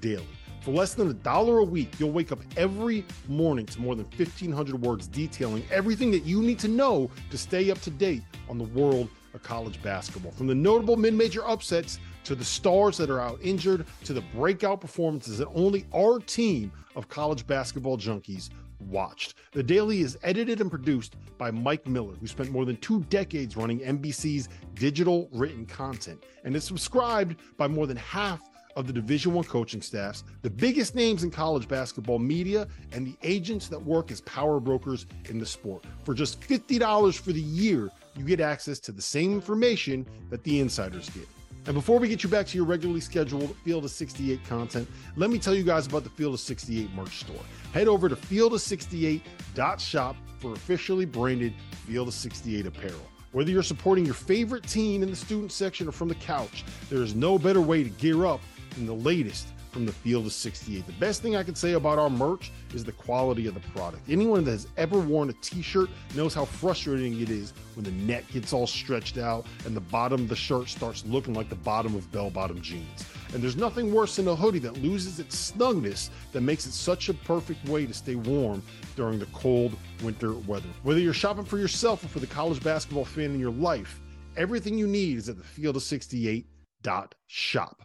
[0.00, 0.28] daily.
[0.60, 4.04] For less than a dollar a week, you'll wake up every morning to more than
[4.14, 8.58] 1,500 words detailing everything that you need to know to stay up to date on
[8.58, 10.32] the world of college basketball.
[10.32, 14.22] From the notable mid major upsets to the stars that are out injured to the
[14.34, 18.50] breakout performances that only our team of college basketball junkies
[18.80, 19.34] watched.
[19.52, 23.56] The Daily is edited and produced by Mike Miller, who spent more than two decades
[23.56, 28.40] running NBC's digital written content, and is subscribed by more than half
[28.76, 33.16] of the Division One coaching staffs, the biggest names in college basketball media, and the
[33.22, 35.84] agents that work as power brokers in the sport.
[36.04, 40.60] For just $50 for the year, you get access to the same information that the
[40.60, 41.26] insiders get.
[41.66, 45.30] And before we get you back to your regularly scheduled Field of 68 content, let
[45.30, 47.40] me tell you guys about the Field of 68 merch store.
[47.72, 51.52] Head over to field68.shop for officially branded
[51.86, 53.00] Field of 68 apparel.
[53.32, 57.02] Whether you're supporting your favorite team in the student section or from the couch, there
[57.02, 58.40] is no better way to gear up
[58.76, 60.86] than the latest from the field of 68.
[60.86, 64.08] The best thing I can say about our merch is the quality of the product.
[64.08, 68.24] Anyone that has ever worn a t-shirt knows how frustrating it is when the neck
[68.32, 71.94] gets all stretched out and the bottom of the shirt starts looking like the bottom
[71.94, 73.04] of bell-bottom jeans.
[73.34, 77.10] And there's nothing worse than a hoodie that loses its snugness that makes it such
[77.10, 78.62] a perfect way to stay warm
[78.96, 80.70] during the cold winter weather.
[80.84, 84.00] Whether you're shopping for yourself or for the college basketball fan in your life,
[84.38, 87.82] everything you need is at the field of 68.shop.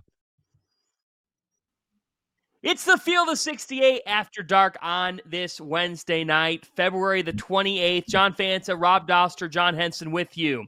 [2.64, 8.08] It's the Field of 68 after dark on this Wednesday night, February the 28th.
[8.08, 10.66] John Fanta, Rob Dauster, John Henson with you.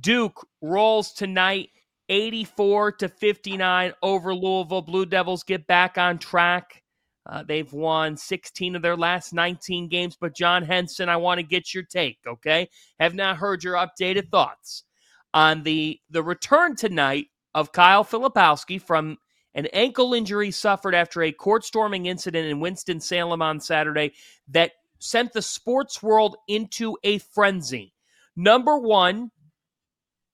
[0.00, 1.70] Duke rolls tonight
[2.10, 4.82] 84 to 59 over Louisville.
[4.82, 6.82] Blue Devils get back on track.
[7.24, 10.18] Uh, they've won 16 of their last 19 games.
[10.20, 12.68] But, John Henson, I want to get your take, okay?
[12.98, 14.84] Have not heard your updated thoughts
[15.32, 19.16] on the, the return tonight of Kyle Filipowski from
[19.54, 24.12] an ankle injury suffered after a court storming incident in Winston-Salem on Saturday
[24.48, 27.94] that sent the sports world into a frenzy.
[28.36, 29.30] Number one,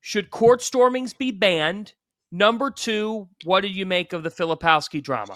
[0.01, 1.95] should court stormings be banned?
[2.31, 5.35] Number two, what do you make of the Filipowski drama?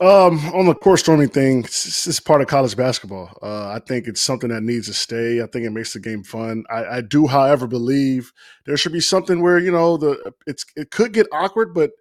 [0.00, 3.36] Um, on the court storming thing, it's, it's part of college basketball.
[3.42, 5.42] Uh, I think it's something that needs to stay.
[5.42, 6.64] I think it makes the game fun.
[6.70, 8.32] I, I do, however, believe
[8.66, 11.92] there should be something where you know the it's it could get awkward, but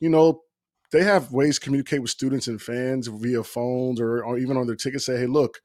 [0.00, 0.42] you know,
[0.90, 4.66] they have ways to communicate with students and fans via phones or, or even on
[4.66, 5.06] their tickets.
[5.06, 5.60] Say, hey, look,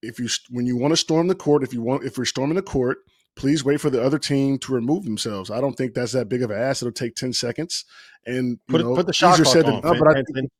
[0.00, 2.56] if you when you want to storm the court, if you want if you're storming
[2.56, 2.98] the court,
[3.36, 5.50] please wait for the other team to remove themselves.
[5.50, 6.82] I don't think that's that big of an ass.
[6.82, 7.84] It'll take ten seconds.
[8.24, 9.80] And put, know, put the shot clock said on.
[9.80, 10.50] But I think,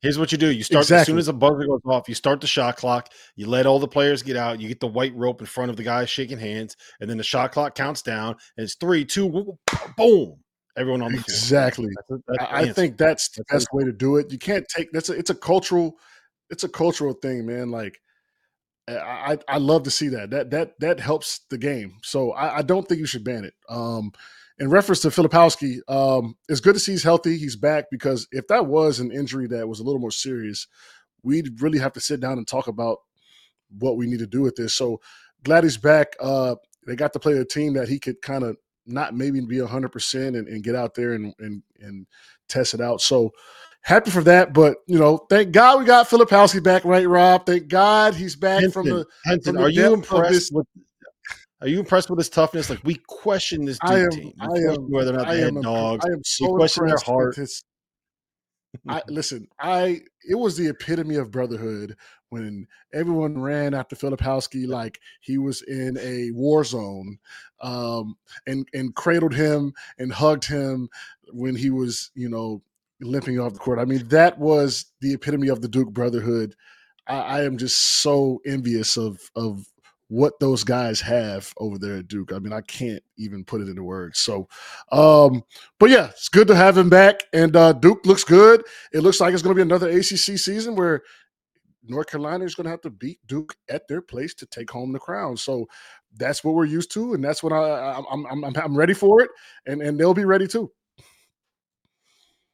[0.00, 1.00] Here's what you do: you start exactly.
[1.00, 2.08] as soon as the buzzer goes off.
[2.08, 3.08] You start the shot clock.
[3.34, 4.60] You let all the players get out.
[4.60, 7.24] You get the white rope in front of the guys shaking hands, and then the
[7.24, 8.36] shot clock counts down.
[8.56, 9.56] And it's three, two,
[9.96, 10.38] boom
[10.78, 11.18] everyone on the.
[11.18, 11.90] Exactly.
[12.08, 14.30] That's, that's I, I think that's the best way to do it.
[14.30, 15.98] You can't take that's a, it's a cultural
[16.50, 17.70] it's a cultural thing, man.
[17.70, 18.00] Like
[18.88, 20.30] I, I love to see that.
[20.30, 21.96] That that that helps the game.
[22.02, 23.54] So I, I don't think you should ban it.
[23.68, 24.12] Um,
[24.58, 27.36] in reference to Filipowski, um, it's good to see he's healthy.
[27.36, 30.66] He's back because if that was an injury that was a little more serious,
[31.22, 32.98] we'd really have to sit down and talk about
[33.78, 34.74] what we need to do with this.
[34.74, 35.00] So
[35.44, 36.16] glad he's back.
[36.18, 36.56] Uh,
[36.86, 38.56] they got to play a team that he could kind of
[38.88, 42.06] not maybe be 100% and, and get out there and, and, and
[42.48, 43.00] test it out.
[43.00, 43.32] So
[43.82, 44.52] happy for that.
[44.52, 47.46] But, you know, thank God we got Philip Filipowski back, right, Rob?
[47.46, 49.06] Thank God he's back Henson, from the.
[49.24, 50.66] Henson, from the are you impressed with.
[51.60, 52.70] Are you impressed with his toughness?
[52.70, 54.32] Like we question this I am, team.
[54.40, 56.04] I am, whether or not they had dogs.
[56.08, 57.34] I am so we question their heart.
[57.34, 57.64] His,
[58.88, 59.48] I listen.
[59.58, 61.96] I it was the epitome of brotherhood
[62.30, 67.18] when everyone ran after Filipowski like he was in a war zone,
[67.60, 68.16] um,
[68.46, 70.88] and and cradled him and hugged him
[71.32, 72.62] when he was you know
[73.00, 73.78] limping off the court.
[73.78, 76.54] I mean that was the epitome of the Duke brotherhood.
[77.06, 79.66] I, I am just so envious of of
[80.08, 82.32] what those guys have over there at Duke.
[82.32, 84.18] I mean, I can't even put it into words.
[84.18, 84.48] So,
[84.90, 85.44] um,
[85.78, 87.24] but yeah, it's good to have him back.
[87.32, 88.64] And uh, Duke looks good.
[88.92, 91.02] It looks like it's going to be another ACC season where
[91.88, 94.92] North Carolina is going to have to beat Duke at their place to take home
[94.92, 95.36] the crown.
[95.36, 95.66] So
[96.16, 99.30] that's what we're used to, and that's what I, I'm I'm I'm, ready for it,
[99.66, 100.70] and and they'll be ready too.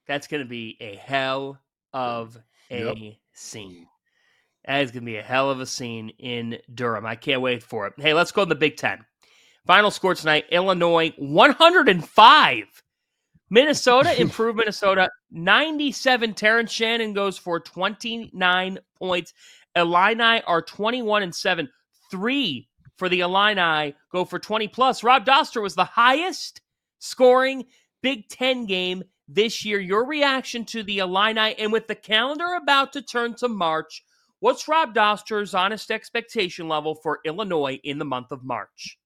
[0.06, 1.58] That's going to be a hell
[1.92, 2.38] of
[2.70, 3.14] a yep.
[3.32, 3.86] scene.
[4.66, 7.06] That is going to be a hell of a scene in Durham.
[7.06, 7.94] I can't wait for it.
[7.98, 9.04] Hey, let's go to the Big Ten.
[9.66, 12.82] Final score tonight Illinois 105
[13.50, 16.34] Minnesota improved Minnesota 97.
[16.34, 19.34] Terrence Shannon goes for 29 points.
[19.76, 21.68] Illini are 21 and 7.
[22.10, 25.02] Three for the Illini go for 20 plus.
[25.02, 26.60] Rob Dauster was the highest
[26.98, 27.64] scoring
[28.02, 29.80] Big Ten game this year.
[29.80, 34.04] Your reaction to the Illini and with the calendar about to turn to March,
[34.40, 38.98] what's Rob Dauster's honest expectation level for Illinois in the month of March?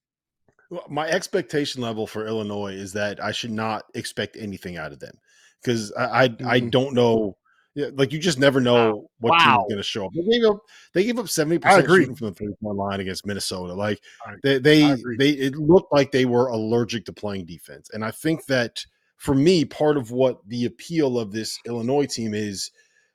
[0.70, 5.00] Well, my expectation level for Illinois is that I should not expect anything out of
[5.00, 5.14] them
[5.62, 6.46] because I I, mm-hmm.
[6.46, 7.36] I, don't know.
[7.74, 9.08] Like you just never know wow.
[9.20, 9.56] what wow.
[9.56, 10.12] team's going to show up.
[10.12, 10.58] They gave up
[10.94, 13.72] they gave up seventy percent shooting from the three point line against Minnesota.
[13.74, 14.00] Like
[14.42, 18.46] they they, they it looked like they were allergic to playing defense, and I think
[18.46, 18.84] that
[19.16, 22.70] for me, part of what the appeal of this Illinois team is,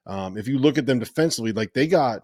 [0.05, 2.23] um, if you look at them defensively, like they got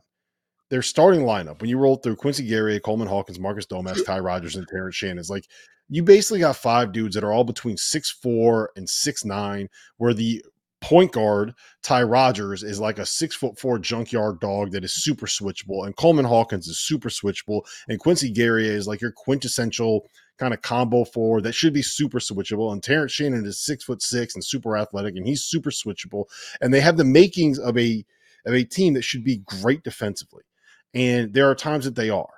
[0.69, 4.55] their starting lineup when you roll through Quincy Guerrier, Coleman Hawkins, Marcus Domask, Ty Rodgers,
[4.55, 5.17] and Terrence Shannon.
[5.17, 5.47] It's like
[5.89, 10.13] you basically got five dudes that are all between six four and six nine, where
[10.13, 10.43] the
[10.81, 11.53] point guard
[11.83, 15.95] Ty Rodgers is like a six foot four junkyard dog that is super switchable, and
[15.95, 20.07] Coleman Hawkins is super switchable, and Quincy Guerrier is like your quintessential
[20.37, 22.71] kind of combo forward that should be super switchable.
[22.71, 26.25] And Terrence Shannon is six foot six and super athletic, and he's super switchable.
[26.61, 28.05] And they have the makings of a
[28.45, 30.43] of a team that should be great defensively.
[30.93, 32.29] And there are times that they are.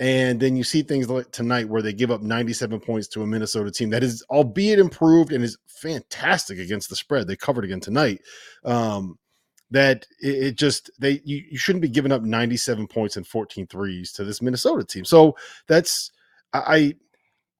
[0.00, 3.26] And then you see things like tonight where they give up 97 points to a
[3.26, 7.28] Minnesota team that is, albeit improved and is fantastic against the spread.
[7.28, 8.20] They covered again tonight.
[8.64, 9.18] Um,
[9.70, 13.66] that it, it, just they you, you shouldn't be giving up 97 points and 14
[13.66, 15.04] threes to this Minnesota team.
[15.04, 15.36] So
[15.66, 16.12] that's
[16.52, 16.94] I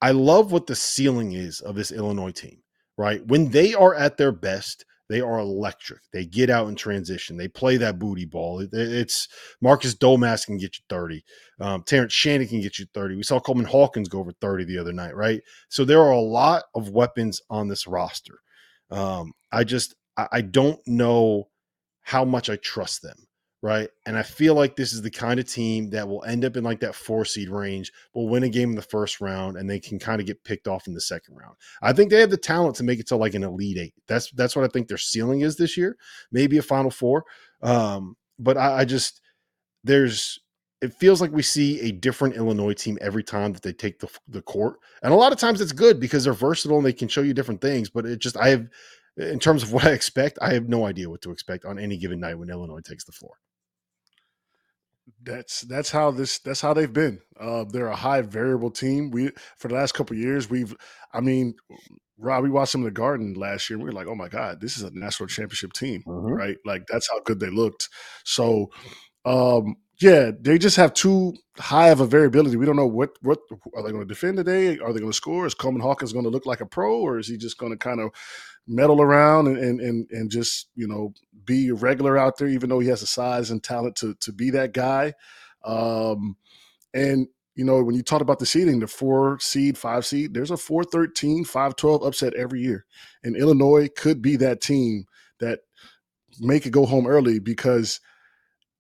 [0.01, 2.63] I love what the ceiling is of this Illinois team,
[2.97, 3.27] right?
[3.27, 6.01] When they are at their best, they are electric.
[6.13, 7.37] They get out in transition.
[7.37, 8.61] They play that booty ball.
[8.61, 9.29] It, it's
[9.61, 11.25] Marcus Domask can get you 30.
[11.61, 13.17] Um, Terrence Shannon can get you 30.
[13.17, 15.43] We saw Coleman Hawkins go over 30 the other night, right?
[15.69, 18.39] So there are a lot of weapons on this roster.
[18.91, 21.49] Um, I just, I, I don't know
[22.03, 23.24] how much I trust them
[23.65, 23.89] right?
[24.05, 26.63] And I feel like this is the kind of team that will end up in
[26.63, 29.81] like that four seed range, will win a game in the first round, and they
[29.81, 31.57] can kind of get picked off in the second round.
[31.81, 33.95] I think they have the talent to make it to like an elite eight.
[34.07, 35.97] That's that's what I think their ceiling is this year,
[36.31, 37.25] maybe a final four.
[37.63, 39.23] Um, but I, I just
[39.83, 40.39] there's
[40.83, 44.11] it feels like we see a different Illinois team every time that they take the,
[44.29, 44.77] the court.
[45.03, 47.33] And a lot of times it's good because they're versatile and they can show you
[47.33, 47.89] different things.
[47.89, 48.69] But it just, I have,
[49.17, 51.97] in terms of what I expect, I have no idea what to expect on any
[51.97, 53.39] given night when Illinois takes the floor
[55.23, 57.21] that's that's how this that's how they've been.
[57.39, 59.11] Uh, they're a high variable team.
[59.11, 60.75] We for the last couple years we've
[61.13, 61.55] I mean
[62.19, 63.79] Rob, we watched them in the Garden last year.
[63.79, 66.33] we were like, oh my god, this is a national championship team, mm-hmm.
[66.33, 66.57] right?
[66.65, 67.89] Like that's how good they looked.
[68.25, 68.71] So,
[69.25, 72.57] um, yeah, they just have too high of a variability.
[72.57, 73.39] We don't know what what
[73.75, 74.79] are they going to defend today?
[74.79, 75.47] Are they going to score?
[75.47, 77.79] Is Coleman Hawkins going to look like a pro, or is he just going to
[77.79, 78.11] kind of
[78.67, 81.13] meddle around and, and and and just you know
[81.45, 84.33] be a regular out there, even though he has the size and talent to to
[84.33, 85.13] be that guy.
[85.65, 86.37] Um,
[86.93, 90.51] and you know, when you talk about the seeding, the four seed, five seed, there's
[90.51, 92.85] a 413, 512 upset every year.
[93.23, 95.05] And Illinois could be that team
[95.39, 95.61] that
[96.41, 98.01] make it go home early because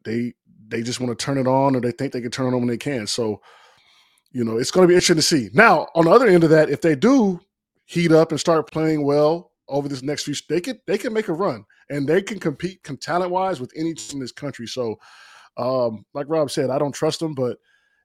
[0.04, 0.34] they
[0.68, 2.60] they just want to turn it on or they think they can turn it on
[2.60, 3.06] when they can.
[3.06, 3.40] So,
[4.32, 5.50] you know, it's going to be interesting to see.
[5.52, 7.40] Now, on the other end of that, if they do
[7.86, 11.28] heat up and start playing well over this next few, they could they can make
[11.28, 14.66] a run and they can compete talent wise with any team in this country.
[14.66, 14.96] So,
[15.56, 17.58] um, like Rob said, I don't trust them, but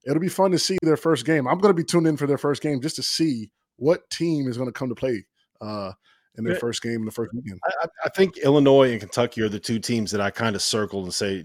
[0.05, 1.47] it'll be fun to see their first game.
[1.47, 4.47] I'm going to be tuned in for their first game just to see what team
[4.47, 5.25] is going to come to play
[5.61, 5.91] uh,
[6.37, 7.59] in their first game in the first weekend.
[7.65, 11.05] I, I, think Illinois and Kentucky are the two teams that I kind of circled
[11.05, 11.43] and say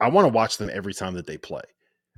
[0.00, 1.62] I want to watch them every time that they play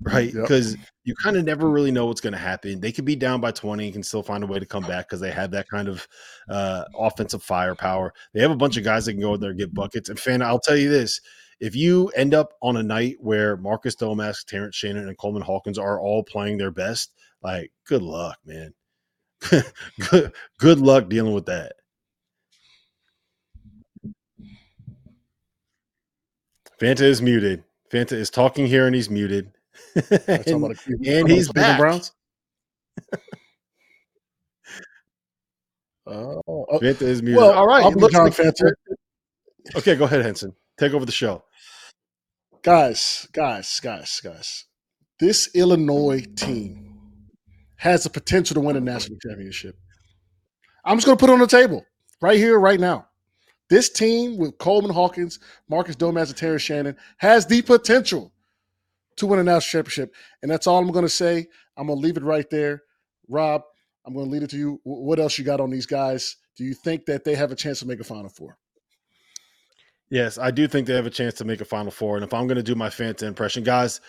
[0.02, 0.32] right?
[0.32, 0.86] Because yep.
[1.04, 2.80] you kind of never really know what's going to happen.
[2.80, 5.08] They could be down by 20 and can still find a way to come back
[5.08, 6.06] because they have that kind of
[6.48, 8.12] uh, offensive firepower.
[8.34, 10.08] They have a bunch of guys that can go in there and get buckets.
[10.08, 11.20] And fan, I'll tell you this.
[11.58, 15.78] If you end up on a night where Marcus Domask, Terrence Shannon, and Coleman Hawkins
[15.78, 18.74] are all playing their best, like good luck, man.
[20.10, 21.72] good, good luck dealing with that.
[26.80, 27.64] Fanta is muted.
[27.90, 29.52] Fanta is talking here and he's muted
[30.26, 31.78] and, and he's back.
[31.78, 32.12] Browns.
[36.06, 37.38] Oh, oh, Fanta is muted.
[37.38, 37.82] Well, all right.
[38.10, 38.74] John like,
[39.74, 40.54] Okay, go ahead, Henson.
[40.78, 41.42] Take over the show.
[42.62, 44.64] Guys, guys, guys, guys.
[45.18, 46.96] This Illinois team
[47.76, 49.76] has the potential to win a national championship.
[50.84, 51.84] I'm just going to put it on the table
[52.20, 53.06] right here, right now.
[53.68, 58.32] This team with Coleman Hawkins, Marcus Domask, and Terry Shannon has the potential
[59.16, 60.14] to win a national championship.
[60.42, 61.46] And that's all I'm going to say.
[61.76, 62.82] I'm going to leave it right there.
[63.28, 63.62] Rob,
[64.04, 64.80] I'm going to leave it to you.
[64.84, 67.80] What else you got on these guys Do you think that they have a chance
[67.80, 68.56] to make a Final Four?
[70.08, 72.16] Yes, I do think they have a chance to make a Final Four.
[72.16, 74.00] And if I'm going to do my Fanta impression, guys,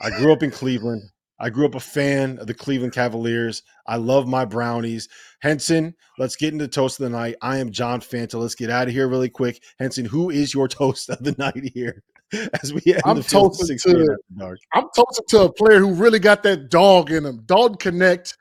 [0.00, 1.02] I grew up in Cleveland.
[1.42, 3.64] I grew up a fan of the Cleveland Cavaliers.
[3.84, 5.08] I love my brownies.
[5.40, 7.34] Henson, let's get into toast of the night.
[7.42, 8.34] I am John Fanta.
[8.40, 9.60] Let's get out of here really quick.
[9.80, 12.04] Henson, who is your toast of the night here?
[12.62, 14.58] As we end I'm the toasting 16 to- dark.
[14.72, 17.42] I'm toasting to a player who really got that dog in him.
[17.44, 18.34] Dog Knecht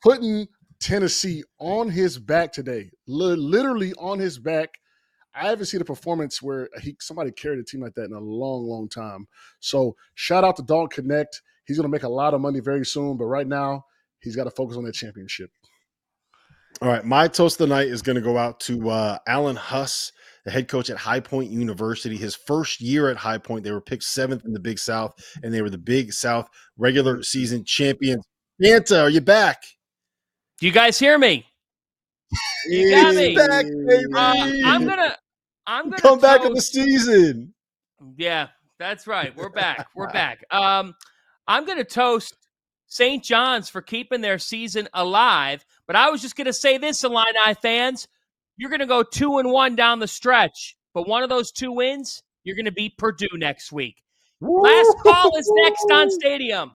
[0.00, 0.46] putting
[0.78, 4.70] Tennessee on his back today, Li- literally on his back.
[5.34, 8.20] I haven't seen a performance where he somebody carried a team like that in a
[8.20, 9.26] long, long time.
[9.60, 11.42] So shout out to Dog Knecht.
[11.66, 13.84] He's going to make a lot of money very soon, but right now
[14.20, 15.50] he's got to focus on that championship.
[16.82, 19.56] All right, my toast of the night is going to go out to uh, Alan
[19.56, 20.12] Huss,
[20.44, 22.16] the head coach at High Point University.
[22.16, 25.52] His first year at High Point, they were picked seventh in the Big South, and
[25.54, 28.24] they were the Big South regular season champions.
[28.62, 29.62] Fanta, are you back?
[30.60, 31.46] Do you guys hear me?
[32.66, 33.34] You got me.
[33.34, 34.04] Back, baby.
[34.14, 35.16] Uh, I'm gonna.
[35.66, 37.54] I'm gonna come back in the season.
[38.16, 38.48] Yeah,
[38.78, 39.34] that's right.
[39.36, 39.88] We're back.
[39.94, 40.44] We're back.
[40.50, 40.94] Um,
[41.46, 42.36] I'm going to toast
[42.86, 43.22] St.
[43.22, 45.64] John's for keeping their season alive.
[45.86, 48.08] But I was just going to say this, Illini fans:
[48.56, 51.72] you're going to go two and one down the stretch, but one of those two
[51.72, 53.96] wins, you're going to beat Purdue next week.
[54.40, 56.72] Last call is next on Stadium.